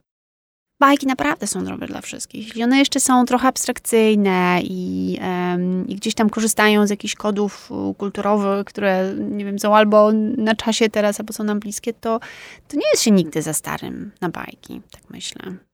bajki 0.82 1.06
naprawdę 1.06 1.46
są 1.46 1.64
dobre 1.64 1.86
dla 1.86 2.00
wszystkich. 2.00 2.46
Jeśli 2.46 2.64
one 2.64 2.78
jeszcze 2.78 3.00
są 3.00 3.24
trochę 3.24 3.48
abstrakcyjne 3.48 4.60
i, 4.64 5.18
um, 5.22 5.88
i, 5.88 5.94
gdzieś 5.94 6.14
tam 6.14 6.30
korzystają 6.30 6.86
z 6.86 6.90
jakichś 6.90 7.14
kodów 7.14 7.70
kulturowych, 7.98 8.64
które 8.64 9.14
nie 9.18 9.44
wiem, 9.44 9.58
są 9.58 9.76
albo 9.76 10.12
na 10.36 10.54
czasie 10.54 10.88
teraz, 10.88 11.20
albo 11.20 11.32
są 11.32 11.44
nam 11.44 11.60
bliskie, 11.60 11.92
to, 11.92 12.20
to 12.68 12.76
nie 12.76 12.86
jest 12.92 13.02
się 13.02 13.10
nigdy 13.10 13.42
za 13.42 13.52
starym 13.52 14.10
na 14.20 14.28
bajki, 14.28 14.80
tak 14.90 15.02
myślę. 15.10 15.71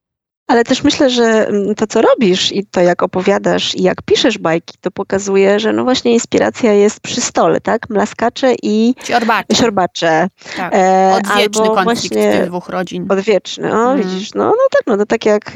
Ale 0.48 0.64
też 0.64 0.84
myślę, 0.84 1.10
że 1.10 1.48
mm, 1.48 1.74
to, 1.74 1.86
co 1.86 2.02
robisz 2.02 2.52
i 2.52 2.66
to, 2.66 2.80
jak 2.80 3.02
opowiadasz 3.02 3.74
i 3.74 3.82
jak 3.82 4.02
piszesz 4.02 4.38
bajki, 4.38 4.74
to 4.80 4.90
pokazuje, 4.90 5.60
że 5.60 5.72
no 5.72 5.84
właśnie 5.84 6.12
inspiracja 6.12 6.72
jest 6.72 7.00
przy 7.00 7.20
stole, 7.20 7.60
tak? 7.60 7.90
Mlaskacze 7.90 8.54
i 8.62 8.94
siorbacze. 9.04 9.56
siorbacze. 9.56 10.28
Tak. 10.56 10.74
E, 10.74 11.14
Odwieczny 11.16 11.62
Albo 11.62 11.74
konflikt 11.74 12.14
tych 12.14 12.46
dwóch 12.46 12.68
rodzin. 12.68 13.06
Odwieczny, 13.08 13.72
o 13.72 13.92
mm. 13.92 14.02
widzisz, 14.02 14.34
no, 14.34 14.44
no 14.44 14.66
tak, 14.70 14.82
no 14.86 14.96
to 14.96 15.06
tak 15.06 15.26
jak, 15.26 15.52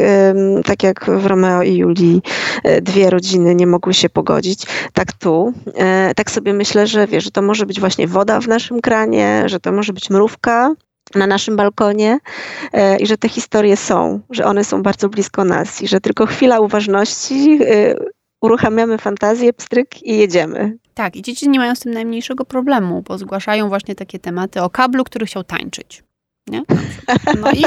tak 0.64 0.82
jak 0.82 1.10
w 1.10 1.26
Romeo 1.26 1.62
i 1.62 1.76
Julii 1.76 2.22
e, 2.64 2.80
dwie 2.80 3.10
rodziny 3.10 3.54
nie 3.54 3.66
mogły 3.66 3.94
się 3.94 4.08
pogodzić, 4.08 4.62
tak 4.92 5.12
tu, 5.12 5.52
e, 5.74 6.14
tak 6.14 6.30
sobie 6.30 6.52
myślę, 6.52 6.86
że 6.86 7.06
wiesz, 7.06 7.24
że 7.24 7.30
to 7.30 7.42
może 7.42 7.66
być 7.66 7.80
właśnie 7.80 8.06
woda 8.06 8.40
w 8.40 8.48
naszym 8.48 8.80
kranie, 8.80 9.42
że 9.46 9.60
to 9.60 9.72
może 9.72 9.92
być 9.92 10.10
mrówka, 10.10 10.74
na 11.14 11.26
naszym 11.26 11.56
balkonie 11.56 12.18
e, 12.72 12.98
i 12.98 13.06
że 13.06 13.16
te 13.16 13.28
historie 13.28 13.76
są, 13.76 14.20
że 14.30 14.44
one 14.44 14.64
są 14.64 14.82
bardzo 14.82 15.08
blisko 15.08 15.44
nas 15.44 15.82
i 15.82 15.88
że 15.88 16.00
tylko 16.00 16.26
chwila 16.26 16.60
uważności, 16.60 17.58
e, 17.62 17.94
uruchamiamy 18.40 18.98
fantazję, 18.98 19.52
pstryk 19.52 20.02
i 20.02 20.18
jedziemy. 20.18 20.76
Tak, 20.94 21.16
i 21.16 21.22
dzieci 21.22 21.48
nie 21.48 21.58
mają 21.58 21.74
z 21.74 21.80
tym 21.80 21.92
najmniejszego 21.92 22.44
problemu, 22.44 23.02
bo 23.02 23.18
zgłaszają 23.18 23.68
właśnie 23.68 23.94
takie 23.94 24.18
tematy 24.18 24.62
o 24.62 24.70
kablu, 24.70 25.04
który 25.04 25.26
chciał 25.26 25.44
tańczyć. 25.44 26.02
Nie? 26.46 26.62
No, 27.40 27.50
i, 27.52 27.62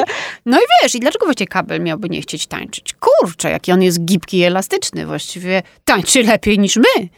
no 0.46 0.58
i 0.58 0.64
wiesz, 0.84 0.96
i 0.96 1.00
dlaczego 1.00 1.26
właściwie 1.26 1.48
kabel 1.48 1.82
miałby 1.82 2.10
nie 2.10 2.22
chcieć 2.22 2.48
tańczyć? 2.48 2.96
Kurczę, 3.00 3.50
jaki 3.50 3.72
on 3.72 3.82
jest 3.82 4.06
gibki 4.06 4.38
i 4.38 4.44
elastyczny, 4.44 5.06
właściwie 5.06 5.64
tańczy 5.86 6.24
lepiej 6.24 6.60
niż 6.60 6.76
my. 6.76 7.10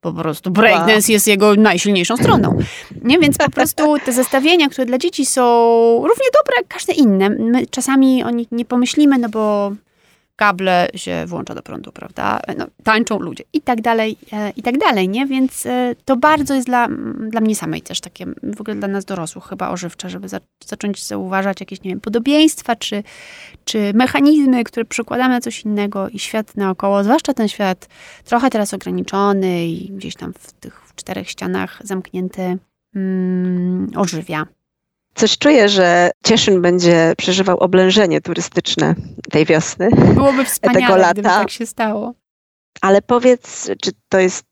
Po 0.00 0.12
prostu 0.12 0.50
breakdance 0.50 1.12
jest 1.12 1.26
jego 1.26 1.54
najsilniejszą 1.54 2.16
stroną. 2.16 2.58
Nie? 3.02 3.18
Więc 3.18 3.38
po 3.38 3.50
prostu 3.50 3.96
te 4.04 4.12
zestawienia, 4.12 4.68
które 4.68 4.86
dla 4.86 4.98
dzieci 4.98 5.26
są 5.26 5.42
równie 5.94 6.26
dobre 6.34 6.56
jak 6.56 6.68
każde 6.68 6.92
inne. 6.92 7.30
My 7.30 7.66
czasami 7.66 8.24
o 8.24 8.30
nich 8.30 8.48
nie 8.52 8.64
pomyślimy, 8.64 9.18
no 9.18 9.28
bo 9.28 9.72
kable 10.40 10.88
się 10.94 11.24
włącza 11.26 11.54
do 11.54 11.62
prądu, 11.62 11.92
prawda? 11.92 12.40
No, 12.58 12.66
tańczą 12.84 13.18
ludzie 13.18 13.44
i 13.52 13.60
tak 13.60 13.80
dalej, 13.80 14.16
e, 14.32 14.50
i 14.50 14.62
tak 14.62 14.78
dalej, 14.78 15.08
nie? 15.08 15.26
Więc 15.26 15.66
e, 15.66 15.94
to 16.04 16.16
bardzo 16.16 16.54
jest 16.54 16.66
dla, 16.66 16.88
dla 17.28 17.40
mnie 17.40 17.56
samej 17.56 17.82
też 17.82 18.00
takie, 18.00 18.26
w 18.42 18.60
ogóle 18.60 18.76
dla 18.76 18.88
nas 18.88 19.04
dorosłych 19.04 19.44
chyba 19.44 19.68
ożywcze, 19.68 20.10
żeby 20.10 20.28
za, 20.28 20.40
zacząć 20.66 21.06
zauważać 21.06 21.60
jakieś, 21.60 21.82
nie 21.82 21.90
wiem, 21.90 22.00
podobieństwa, 22.00 22.76
czy, 22.76 23.02
czy 23.64 23.92
mechanizmy, 23.94 24.64
które 24.64 24.84
przekładamy 24.84 25.34
na 25.34 25.40
coś 25.40 25.62
innego 25.64 26.08
i 26.08 26.18
świat 26.18 26.56
naokoło, 26.56 27.04
zwłaszcza 27.04 27.34
ten 27.34 27.48
świat 27.48 27.88
trochę 28.24 28.50
teraz 28.50 28.74
ograniczony 28.74 29.66
i 29.66 29.92
gdzieś 29.92 30.14
tam 30.14 30.32
w 30.32 30.52
tych 30.52 30.82
czterech 30.94 31.30
ścianach 31.30 31.80
zamknięty, 31.84 32.58
mm, 32.94 33.90
ożywia. 33.96 34.46
Coś 35.14 35.38
czuję, 35.38 35.68
że 35.68 36.10
Cieszyn 36.24 36.62
będzie 36.62 37.12
przeżywał 37.18 37.58
oblężenie 37.58 38.20
turystyczne 38.20 38.94
tej 39.30 39.44
wiosny. 39.46 39.88
Byłoby 40.14 40.44
wspaniale, 40.44 40.80
tego 40.80 40.96
lata. 40.96 41.12
gdyby 41.12 41.28
tak 41.28 41.50
się 41.50 41.66
stało. 41.66 42.14
Ale 42.80 43.02
powiedz, 43.02 43.70
czy 43.82 43.90
to 44.08 44.18
jest 44.18 44.44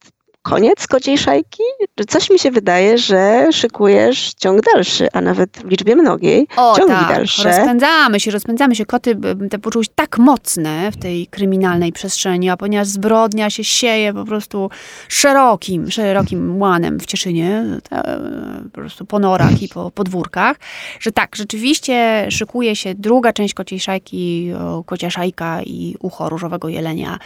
koniec 0.49 0.87
kociej 0.87 1.19
szajki? 1.19 1.63
Coś 2.09 2.31
mi 2.31 2.39
się 2.39 2.51
wydaje, 2.51 2.99
że 2.99 3.47
szykujesz 3.53 4.35
ciąg 4.35 4.61
dalszy, 4.75 5.09
a 5.13 5.21
nawet 5.21 5.51
w 5.59 5.71
liczbie 5.71 5.97
mnogiej 5.97 6.47
O 6.57 6.75
ciągi 6.77 6.93
tak, 6.93 7.09
dalsze. 7.17 7.45
rozpędzamy 7.49 8.21
się, 8.21 8.31
rozpędzamy 8.31 8.75
się. 8.77 8.87
Koty 8.87 9.15
b- 9.15 9.49
te 9.51 9.59
poczuły 9.59 9.85
się 9.85 9.91
tak 9.95 10.19
mocne 10.19 10.93
w 10.93 10.97
tej 10.97 11.27
kryminalnej 11.27 11.93
przestrzeni, 11.93 12.51
a 12.51 12.57
ponieważ 12.57 12.87
zbrodnia 12.87 13.51
się 13.51 13.65
sieje 13.65 14.15
po 14.15 14.25
prostu 14.25 14.71
szerokim, 15.09 15.91
szerokim 15.91 16.61
łanem 16.61 17.01
w 17.01 17.07
Cieszynie, 17.07 17.65
te, 17.89 18.21
po 18.65 18.71
prostu 18.81 19.05
po 19.05 19.19
norach 19.19 19.63
i 19.63 19.69
po 19.69 19.91
podwórkach, 19.91 20.57
że 21.01 21.13
tak, 21.13 21.37
rzeczywiście 21.37 22.27
szykuje 22.31 22.77
się 22.77 22.95
druga 22.95 23.33
część 23.33 23.55
kociej 23.55 23.81
szajki, 23.81 24.51
kocia 24.87 25.11
szajka 25.11 25.63
i 25.63 25.97
ucho 26.01 26.29
różowego 26.29 26.69
jelenia 26.69 27.19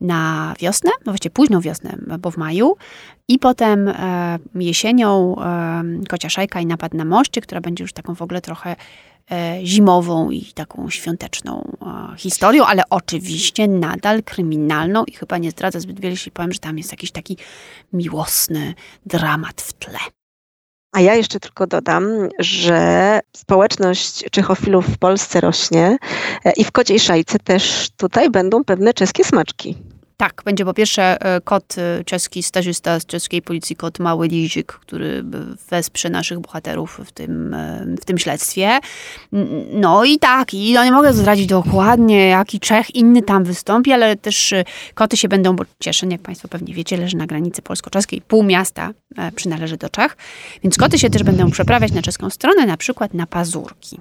na 0.00 0.54
wiosnę, 0.60 0.90
no 1.06 1.12
właściwie 1.12 1.32
późną 1.32 1.60
wiosnę, 1.60 1.98
bo 2.18 2.30
w 2.30 2.36
maju. 2.36 2.76
I 3.28 3.38
potem 3.38 3.88
e, 3.88 4.38
jesienią 4.54 5.36
e, 5.38 5.82
kocia 6.08 6.28
szajka 6.28 6.60
i 6.60 6.66
napad 6.66 6.94
na 6.94 7.04
moście, 7.04 7.40
która 7.40 7.60
będzie 7.60 7.84
już 7.84 7.92
taką 7.92 8.14
w 8.14 8.22
ogóle 8.22 8.40
trochę 8.40 8.76
e, 9.30 9.60
zimową 9.64 10.30
i 10.30 10.44
taką 10.44 10.90
świąteczną 10.90 11.76
e, 11.82 12.16
historią, 12.16 12.64
ale 12.66 12.82
oczywiście 12.90 13.68
nadal 13.68 14.22
kryminalną 14.22 15.04
i 15.04 15.12
chyba 15.12 15.38
nie 15.38 15.50
zdradzę 15.50 15.80
zbyt 15.80 16.00
wiele, 16.00 16.10
jeśli 16.10 16.32
powiem, 16.32 16.52
że 16.52 16.58
tam 16.58 16.78
jest 16.78 16.90
jakiś 16.90 17.10
taki 17.10 17.36
miłosny 17.92 18.74
dramat 19.06 19.62
w 19.62 19.72
tle. 19.72 19.98
A 20.92 21.00
ja 21.00 21.14
jeszcze 21.14 21.40
tylko 21.40 21.66
dodam, 21.66 22.28
że 22.38 23.20
społeczność 23.36 24.24
czechofilów 24.30 24.86
w 24.86 24.98
Polsce 24.98 25.40
rośnie 25.40 25.96
e, 26.44 26.52
i 26.52 26.64
w 26.64 26.72
kociej 26.72 27.00
szajce 27.00 27.38
też 27.38 27.88
tutaj 27.96 28.30
będą 28.30 28.64
pewne 28.64 28.94
czeskie 28.94 29.24
smaczki. 29.24 29.78
Tak, 30.20 30.42
będzie 30.44 30.64
po 30.64 30.74
pierwsze 30.74 31.22
e, 31.22 31.40
kot 31.40 31.78
e, 31.78 32.04
czeski, 32.04 32.42
stażysta 32.42 33.00
z 33.00 33.06
czeskiej 33.06 33.42
policji, 33.42 33.76
kot 33.76 33.98
Mały 33.98 34.28
Lizik, 34.28 34.72
który 34.72 35.24
wesprze 35.70 36.10
naszych 36.10 36.40
bohaterów 36.40 37.00
w 37.06 37.12
tym, 37.12 37.54
e, 37.54 37.86
w 38.00 38.04
tym 38.04 38.18
śledztwie. 38.18 38.78
No 39.72 40.04
i 40.04 40.18
tak, 40.18 40.54
i 40.54 40.72
no 40.72 40.84
nie 40.84 40.92
mogę 40.92 41.12
zdradzić 41.12 41.46
dokładnie, 41.46 42.28
jaki 42.28 42.60
Czech 42.60 42.94
inny 42.94 43.22
tam 43.22 43.44
wystąpi, 43.44 43.92
ale 43.92 44.16
też 44.16 44.54
koty 44.94 45.16
się 45.16 45.28
będą, 45.28 45.56
bo 45.56 45.64
Cieszyn, 45.78 46.10
jak 46.10 46.20
Państwo 46.20 46.48
pewnie 46.48 46.74
wiecie, 46.74 46.96
leży 46.96 47.16
na 47.16 47.26
granicy 47.26 47.62
polsko-czeskiej, 47.62 48.20
pół 48.20 48.42
miasta 48.42 48.90
przynależy 49.36 49.76
do 49.76 49.88
Czech, 49.88 50.16
więc 50.62 50.76
koty 50.76 50.98
się 50.98 51.10
też 51.10 51.22
będą 51.22 51.50
przeprawiać 51.50 51.92
na 51.92 52.02
czeską 52.02 52.30
stronę, 52.30 52.66
na 52.66 52.76
przykład 52.76 53.14
na 53.14 53.26
pazurki, 53.26 54.00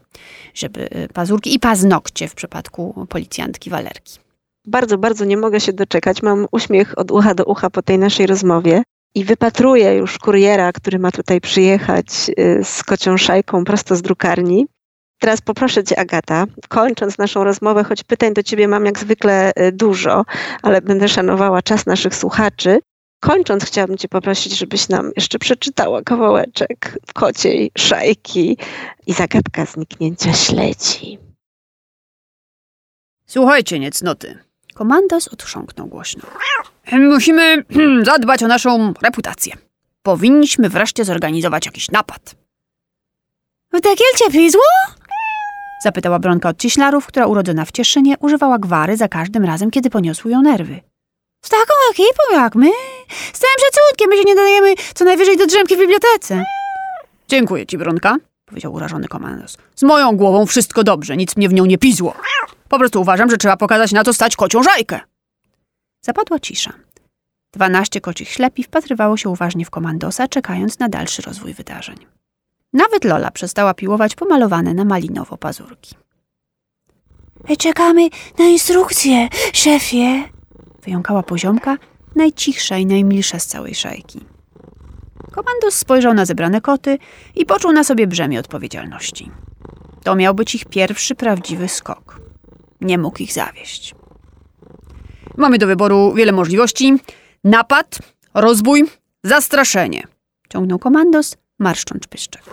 żeby 0.54 0.90
pazurki 1.14 1.56
i 1.56 1.60
paznokcie 1.60 2.28
w 2.28 2.36
przypadku 2.36 3.08
policjantki 3.10 3.70
Walerki. 3.70 4.29
Bardzo, 4.70 4.98
bardzo 4.98 5.26
nie 5.26 5.38
mogę 5.38 5.60
się 5.60 5.74
doczekać. 5.74 6.24
Mam 6.24 6.48
uśmiech 6.52 6.98
od 6.98 7.12
ucha 7.12 7.34
do 7.34 7.46
ucha 7.46 7.70
po 7.70 7.82
tej 7.82 7.98
naszej 8.00 8.28
rozmowie 8.28 8.84
i 9.16 9.24
wypatruję 9.24 9.96
już 9.96 10.18
kuriera, 10.18 10.72
który 10.72 11.00
ma 11.00 11.12
tutaj 11.12 11.42
przyjechać 11.42 12.08
y, 12.40 12.64
z 12.64 12.84
kocią 12.84 13.18
szajką 13.18 13.64
prosto 13.64 13.96
z 13.96 14.02
drukarni. 14.02 14.68
Teraz 15.20 15.42
poproszę 15.42 15.84
Cię, 15.84 16.00
Agata, 16.00 16.46
kończąc 16.68 17.18
naszą 17.18 17.44
rozmowę, 17.44 17.84
choć 17.84 18.04
pytań 18.04 18.34
do 18.34 18.44
Ciebie 18.44 18.68
mam 18.68 18.86
jak 18.86 19.00
zwykle 19.00 19.52
y, 19.60 19.72
dużo, 19.72 20.26
ale 20.62 20.82
będę 20.82 21.08
szanowała 21.08 21.62
czas 21.62 21.86
naszych 21.86 22.16
słuchaczy. 22.16 22.80
Kończąc, 23.20 23.66
chciałabym 23.66 23.98
Cię 23.98 24.08
poprosić, 24.08 24.58
żebyś 24.58 24.90
nam 24.90 25.12
jeszcze 25.16 25.40
przeczytała 25.40 26.02
kawałeczek 26.02 26.98
kociej 27.14 27.72
szajki 27.78 28.58
i 29.08 29.14
zagadka 29.14 29.66
zniknięcia 29.66 30.34
śledzi. 30.34 31.20
Słuchajcie, 33.26 33.80
niecnoty. 33.80 34.49
Komandos 34.80 35.28
odchrząknął 35.28 35.88
głośno. 35.88 36.24
Musimy 36.92 37.66
zadbać 38.12 38.44
o 38.44 38.48
naszą 38.48 38.94
reputację. 39.02 39.54
Powinniśmy 40.04 40.70
wreszcie 40.70 41.06
zorganizować 41.06 41.66
jakiś 41.66 41.92
napad. 41.92 42.36
W 43.74 43.82
Tekielcie 43.82 44.32
pizło? 44.32 44.62
Zapytała 45.84 46.20
Bronka 46.20 46.50
od 46.50 46.58
cieślarów, 46.58 47.08
która 47.08 47.26
urodzona 47.26 47.66
w 47.66 47.72
Cieszynie 47.72 48.16
używała 48.20 48.60
gwary 48.60 48.98
za 48.98 49.08
każdym 49.08 49.46
razem, 49.46 49.72
kiedy 49.72 49.90
poniosły 49.90 50.32
ją 50.32 50.42
nerwy. 50.42 50.80
Z 51.42 51.50
taką 51.50 51.74
ekipą 51.92 52.24
jak 52.34 52.56
my? 52.56 52.70
Z 53.34 53.40
całym 53.40 53.58
szacunkiem, 53.60 54.10
my 54.10 54.18
się 54.18 54.24
nie 54.24 54.36
dodajemy 54.36 54.76
co 54.94 55.06
najwyżej 55.06 55.38
do 55.38 55.46
drzemki 55.46 55.76
w 55.76 55.80
bibliotece. 55.80 56.44
Dziękuję 57.28 57.66
ci, 57.66 57.78
Bronka, 57.78 58.16
powiedział 58.46 58.74
urażony 58.74 59.08
komandos. 59.08 59.58
Z 59.76 59.84
moją 59.84 60.18
głową 60.18 60.46
wszystko 60.46 60.84
dobrze, 60.84 61.18
nic 61.18 61.38
mnie 61.38 61.50
w 61.50 61.54
nią 61.54 61.66
nie 61.66 61.78
pizło. 61.78 62.14
Po 62.70 62.80
prostu 62.80 63.02
uważam, 63.02 63.30
że 63.30 63.38
trzeba 63.38 63.58
pokazać 63.58 63.92
na 63.92 64.04
to 64.04 64.14
stać 64.14 64.36
kocią 64.36 64.64
żajkę. 64.64 65.00
Zapadła 66.02 66.40
cisza. 66.40 66.74
Dwanaście 67.54 68.02
kocich 68.02 68.30
ślepi 68.30 68.64
wpatrywało 68.64 69.18
się 69.18 69.30
uważnie 69.30 69.66
w 69.66 69.70
komandosa, 69.70 70.28
czekając 70.28 70.80
na 70.80 70.90
dalszy 70.90 71.22
rozwój 71.22 71.54
wydarzeń. 71.54 71.96
Nawet 72.74 73.04
Lola 73.04 73.32
przestała 73.32 73.74
piłować 73.74 74.16
pomalowane 74.16 74.74
na 74.74 74.86
malinowo 74.86 75.38
pazurki. 75.38 75.96
Czekamy 77.58 78.10
na 78.40 78.46
instrukcję, 78.46 79.28
szefie, 79.54 80.24
wyjąkała 80.84 81.24
poziomka, 81.24 81.78
najcichsza 82.16 82.78
i 82.78 82.86
najmilsza 82.86 83.40
z 83.40 83.46
całej 83.46 83.76
szajki. 83.76 84.26
Komandos 85.32 85.76
spojrzał 85.76 86.14
na 86.14 86.26
zebrane 86.26 86.62
koty 86.62 86.98
i 87.36 87.46
poczuł 87.46 87.72
na 87.72 87.84
sobie 87.84 88.08
brzemię 88.08 88.40
odpowiedzialności. 88.40 89.32
To 90.04 90.16
miał 90.16 90.36
być 90.36 90.56
ich 90.56 90.66
pierwszy 90.66 91.16
prawdziwy 91.16 91.68
skok. 91.68 92.29
Nie 92.82 92.98
mógł 92.98 93.24
ich 93.24 93.34
zawieść. 93.34 93.96
Mamy 95.38 95.58
do 95.58 95.68
wyboru 95.68 96.14
wiele 96.14 96.32
możliwości. 96.32 96.94
Napad, 97.44 98.00
rozbój, 98.34 98.86
zastraszenie. 99.24 100.04
Ciągnął 100.50 100.80
komandos, 100.80 101.38
marszcząc 101.60 102.08
pyszczek. 102.08 102.44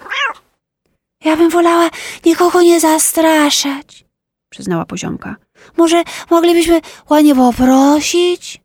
Ja 1.24 1.36
bym 1.36 1.50
wolała 1.50 1.90
nikogo 2.24 2.62
nie 2.62 2.80
zastraszać, 2.80 4.04
przyznała 4.50 4.84
poziomka. 4.84 5.36
Może 5.76 6.02
moglibyśmy 6.30 6.80
ładnie 7.10 7.34
poprosić? 7.34 8.60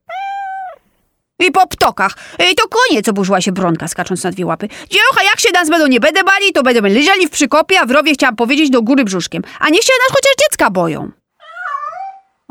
I 1.48 1.52
po 1.52 1.68
ptokach. 1.68 2.18
I 2.52 2.56
to 2.56 2.64
koniec, 2.68 3.08
oburzyła 3.10 3.42
się 3.42 3.52
Bronka, 3.52 3.88
skacząc 3.88 4.24
na 4.24 4.32
dwie 4.32 4.46
łapy. 4.46 4.68
Dziełucha, 4.90 5.24
jak 5.24 5.40
się 5.40 5.50
nas 5.54 5.70
będą 5.70 5.88
nie 5.88 6.00
będę 6.00 6.24
bali, 6.24 6.54
to 6.54 6.64
będziemy 6.64 6.90
leżeli 6.90 7.28
w 7.28 7.30
przykopie, 7.30 7.80
a 7.80 7.86
w 7.86 7.92
rowie 7.92 8.14
chciałam 8.14 8.36
powiedzieć 8.36 8.70
do 8.70 8.82
góry 8.82 9.04
brzuszkiem. 9.04 9.44
A 9.60 9.70
niech 9.70 9.84
się 9.84 9.94
nas 10.00 10.18
chociaż 10.18 10.32
dziecka 10.40 10.70
boją. 10.70 11.12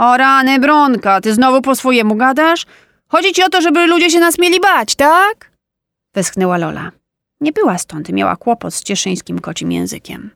O 0.01 0.17
rany, 0.17 0.59
Bronka, 0.59 1.21
ty 1.21 1.35
znowu 1.35 1.63
po 1.63 1.75
swojemu 1.75 2.17
gadasz? 2.17 2.67
Chodzi 3.09 3.33
ci 3.33 3.43
o 3.43 3.49
to, 3.49 3.61
żeby 3.61 3.87
ludzie 3.87 4.11
się 4.11 4.21
nas 4.21 4.39
mieli 4.39 4.61
bać, 4.61 4.95
tak? 4.95 5.53
Westchnęła 6.15 6.59
Lola. 6.59 6.93
Nie 7.41 7.53
była 7.53 7.79
stąd 7.79 8.09
miała 8.09 8.37
kłopot 8.37 8.75
z 8.75 8.83
cieszyńskim 8.83 9.39
kocim 9.39 9.73
językiem. 9.73 10.31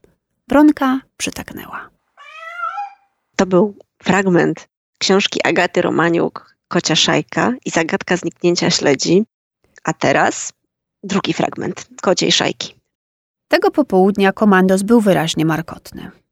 Bronka 0.49 1.01
przytaknęła. 1.17 1.91
To 3.37 3.47
był 3.47 3.77
fragment 4.03 4.69
książki 4.99 5.41
Agaty 5.45 5.83
Romaniuk, 5.83 6.57
Kocia 6.69 6.97
Szajka 6.97 7.53
i 7.65 7.71
zagadka 7.71 8.17
zniknięcia 8.17 8.71
śledzi. 8.71 9.25
A 9.85 9.93
teraz 9.93 10.53
drugi 11.03 11.33
fragment 11.33 11.87
Kociej 12.03 12.33
Szajki. 12.33 12.75
Tego 13.49 13.71
popołudnia 13.71 14.33
komandos 14.33 14.83
był 14.83 15.01
wyraźnie 15.01 15.45
markotny. 15.45 16.24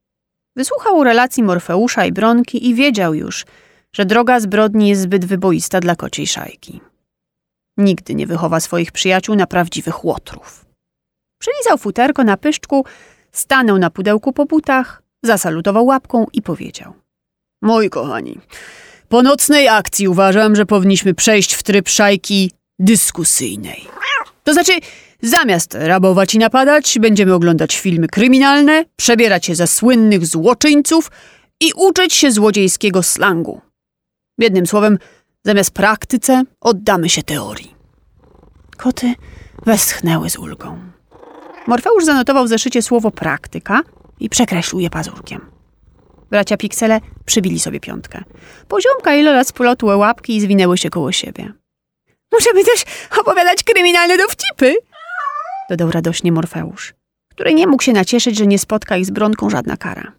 Wysłuchał 0.57 1.05
relacji 1.05 1.43
Morfeusza 1.43 2.05
i 2.05 2.13
Bronki 2.13 2.69
i 2.69 2.75
wiedział 2.75 3.15
już, 3.15 3.45
że 3.93 4.05
droga 4.05 4.41
zbrodni 4.41 4.89
jest 4.89 5.03
zbyt 5.03 5.25
wyboista 5.25 5.81
dla 5.81 5.97
kociej 5.97 6.27
szajki. 6.27 6.81
Nigdy 7.77 8.15
nie 8.15 8.27
wychowa 8.27 8.61
swoich 8.61 8.93
przyjaciół 8.93 9.35
na 9.37 9.47
prawdziwych 9.47 10.05
łotrów. 10.05 10.65
Przylizał 11.39 11.79
futerko 11.79 12.25
na 12.25 12.37
pyszczku, 12.37 12.85
stanął 13.33 13.79
na 13.79 13.91
pudełku 13.91 14.33
po 14.33 14.47
butach, 14.47 15.03
zasalutował 15.23 15.87
łapką 15.87 16.27
i 16.33 16.43
powiedział. 16.43 16.93
Moi 17.63 17.91
kochani, 17.91 18.39
po 19.09 19.23
nocnej 19.23 19.69
akcji 19.69 20.09
uważam, 20.09 20.57
że 20.57 20.67
powinniśmy 20.67 21.15
przejść 21.15 21.55
w 21.55 21.63
tryb 21.63 21.89
szajki 21.89 22.51
dyskusyjnej. 22.79 23.87
To 24.45 24.53
znaczy, 24.53 24.73
zamiast 25.23 25.75
rabować 25.75 26.35
i 26.35 26.39
napadać, 26.39 26.99
będziemy 27.01 27.35
oglądać 27.35 27.79
filmy 27.79 28.09
kryminalne, 28.09 28.85
przebierać 28.97 29.47
się 29.47 29.55
za 29.55 29.67
słynnych 29.67 30.27
złoczyńców 30.27 31.11
i 31.61 31.73
uczyć 31.77 32.15
się 32.15 32.33
złodziejskiego 32.33 33.03
slangu. 33.03 33.61
Jednym 34.39 34.67
słowem, 34.67 34.99
zamiast 35.45 35.71
praktyce 35.71 36.43
oddamy 36.61 37.09
się 37.09 37.23
teorii. 37.23 37.75
Koty 38.77 39.15
westchnęły 39.67 40.31
z 40.31 40.37
ulgą. 40.37 40.79
Morfeusz 41.67 42.05
zanotował 42.05 42.45
w 42.45 42.49
zeszycie 42.49 42.83
słowo 42.83 43.11
praktyka 43.11 43.81
i 44.21 44.29
przekreślił 44.29 44.81
je 44.81 44.91
pazurkiem. 44.91 45.41
Bracia 46.31 46.57
Piksele 46.57 47.01
przybili 47.25 47.61
sobie 47.61 47.81
piątkę. 47.81 48.25
Poziomka 48.69 49.15
i 49.15 49.23
Lola 49.23 49.45
splotły 49.45 49.97
łapki 49.97 50.37
i 50.37 50.41
zwinęły 50.41 50.79
się 50.79 50.91
koło 50.91 51.13
siebie. 51.13 51.53
Możemy 52.33 52.65
też 52.65 52.85
opowiadać 53.21 53.65
kryminalne 53.65 54.19
dowcipy, 54.19 54.75
dodał 55.73 55.91
radośnie 55.91 56.33
Morfeusz, 56.33 56.95
który 57.29 57.55
nie 57.55 57.67
mógł 57.67 57.83
się 57.83 57.93
nacieszyć, 57.93 58.37
że 58.37 58.47
nie 58.47 58.59
spotka 58.59 58.97
ich 58.97 59.07
z 59.07 59.11
Bronką 59.11 59.51
żadna 59.51 59.77
kara. 59.77 60.13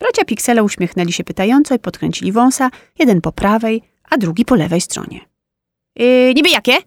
Bracia 0.00 0.24
Piksele 0.24 0.62
uśmiechnęli 0.62 1.12
się 1.12 1.24
pytająco 1.24 1.74
i 1.74 1.78
podkręcili 1.78 2.32
wąsa, 2.32 2.70
jeden 2.98 3.20
po 3.20 3.32
prawej, 3.32 3.82
a 4.10 4.16
drugi 4.16 4.44
po 4.44 4.54
lewej 4.54 4.80
stronie. 4.80 5.20
Yy, 5.96 6.34
niby 6.34 6.48
jakie? 6.48 6.78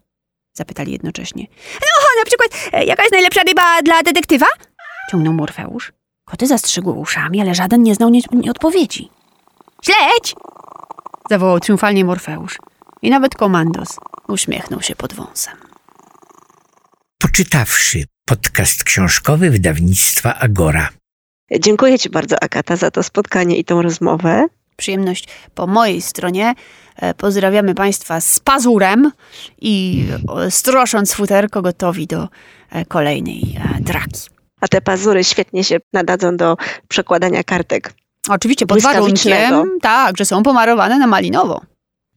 Zapytali 0.54 0.92
jednocześnie. 0.92 1.46
No, 1.74 2.20
na 2.20 2.26
przykład, 2.26 2.74
e, 2.74 2.86
jaka 2.86 3.04
jest 3.04 3.14
najlepsza 3.14 3.42
ryba 3.44 3.82
dla 3.82 4.04
detektywa? 4.04 4.46
Ciągnął 5.12 5.34
Morfeusz. 5.34 5.94
Koty 6.26 6.48
zastrzygły 6.48 6.94
uszami, 6.94 7.42
ale 7.42 7.56
żaden 7.56 7.84
nie 7.84 7.96
znał 7.96 8.10
nie, 8.10 8.22
nie 8.32 8.52
odpowiedzi. 8.52 9.10
Śledź! 9.84 10.36
Zawołał 11.30 11.60
triumfalnie 11.60 12.06
Morfeusz. 12.06 12.58
I 13.02 13.10
nawet 13.10 13.36
komandos 13.36 13.98
uśmiechnął 14.28 14.82
się 14.82 14.96
pod 14.96 15.14
wąsem. 15.14 15.69
Poczytawszy 17.22 18.04
podcast 18.26 18.84
książkowy 18.84 19.50
wydawnictwa 19.50 20.36
Agora. 20.36 20.90
Dziękuję 21.60 22.00
Ci 22.00 22.10
bardzo, 22.10 22.44
Agata, 22.44 22.76
za 22.76 22.92
to 22.92 23.04
spotkanie 23.04 23.58
i 23.58 23.64
tą 23.66 23.82
rozmowę. 23.82 24.48
Przyjemność 24.76 25.28
po 25.56 25.68
mojej 25.68 26.02
stronie. 26.02 26.54
E, 26.96 27.14
Pozdrawiamy 27.14 27.76
Państwa 27.76 28.22
z 28.22 28.40
pazurem 28.40 29.12
i 29.62 30.06
strosząc 30.50 31.14
futerko 31.14 31.62
gotowi 31.62 32.08
do 32.08 32.28
e, 32.72 32.86
kolejnej 32.86 33.58
e, 33.58 33.82
draki. 33.82 34.22
A 34.62 34.68
te 34.68 34.82
pazury 34.82 35.24
świetnie 35.24 35.64
się 35.64 35.78
nadadzą 35.94 36.38
do 36.38 36.58
przekładania 36.88 37.44
kartek. 37.44 37.94
Oczywiście 38.30 38.66
pod 38.66 38.82
warunkiem, 38.82 39.80
tak, 39.82 40.18
że 40.18 40.26
są 40.26 40.44
pomarowane 40.44 40.98
na 40.98 41.08
malinowo. 41.08 41.62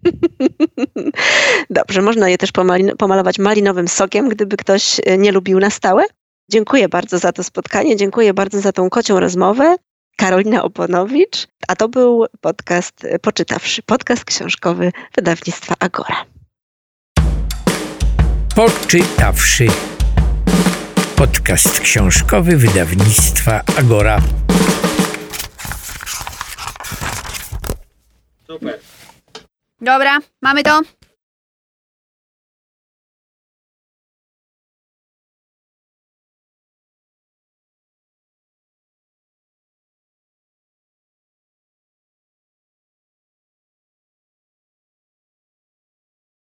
Dobrze, 1.71 2.03
można 2.03 2.29
je 2.29 2.39
też 2.39 2.51
pomalować 2.99 3.39
malinowym 3.39 3.89
sokiem, 3.89 4.29
gdyby 4.29 4.57
ktoś 4.57 5.01
e, 5.05 5.19
nie 5.19 5.33
lubił 5.33 5.61
na 5.61 5.71
stałe. 5.71 6.05
Dziękuję 6.51 6.89
bardzo 6.89 7.19
za 7.19 7.33
to 7.33 7.45
spotkanie, 7.45 7.97
dziękuję 7.97 8.35
bardzo 8.35 8.61
za 8.61 8.73
tą 8.73 8.91
kocią 8.91 9.21
rozmowę. 9.21 9.77
Karolina 10.17 10.63
Oponowicz, 10.63 11.47
a 11.69 11.77
to 11.77 11.89
był 11.89 12.27
podcast 12.41 13.05
e, 13.05 13.19
Poczytawszy, 13.19 13.83
podcast 13.83 14.25
książkowy 14.25 14.93
wydawnictwa 15.17 15.75
Agora. 15.79 16.25
Poczytawszy 18.55 19.67
podcast 21.17 21.81
książkowy 21.81 22.57
wydawnictwa 22.57 23.61
Agora. 23.79 24.21
Dobra, 29.83 30.19
mamy 30.41 30.63
to. 30.63 30.81